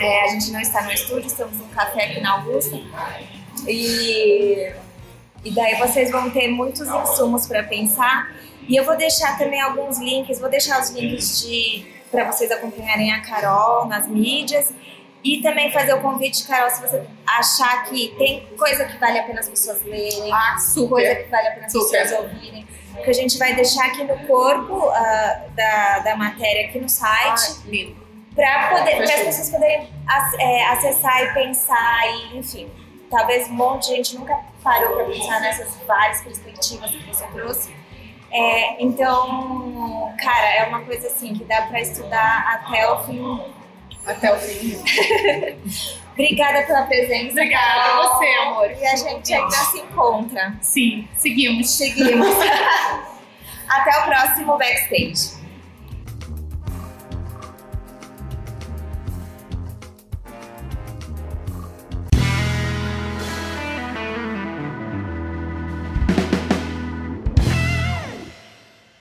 [0.00, 2.76] É, a gente não está no estúdio, estamos num café aqui na Augusta.
[3.68, 4.72] E,
[5.44, 8.34] e daí vocês vão ter muitos insumos para pensar.
[8.68, 13.10] E eu vou deixar também alguns links, vou deixar os links de para vocês acompanharem
[13.12, 14.72] a Carol nas mídias.
[15.24, 19.22] E também fazer o convite, Carol, se você achar que tem coisa que vale a
[19.22, 20.56] pena as pessoas lerem, Ah,
[20.88, 22.02] coisa que vale a pena as Super.
[22.02, 22.66] pessoas ouvirem,
[23.04, 27.96] que a gente vai deixar aqui no corpo ah, da, da matéria aqui no site
[27.96, 28.02] Ah,
[28.34, 29.88] para poder para as pessoas poderem
[30.40, 32.68] é, acessar e pensar e enfim
[33.12, 37.72] talvez um monte de gente nunca parou para pensar nessas várias perspectivas que você trouxe
[38.32, 43.40] É, então cara é uma coisa assim que dá para estudar até o fim
[44.06, 44.82] Até o fim.
[46.12, 48.70] obrigada pela presença Obrigada a você, amor.
[48.70, 51.70] e a gente ainda se encontra Sim, seguimos.
[51.70, 52.28] seguimos
[53.68, 55.41] até o próximo backstage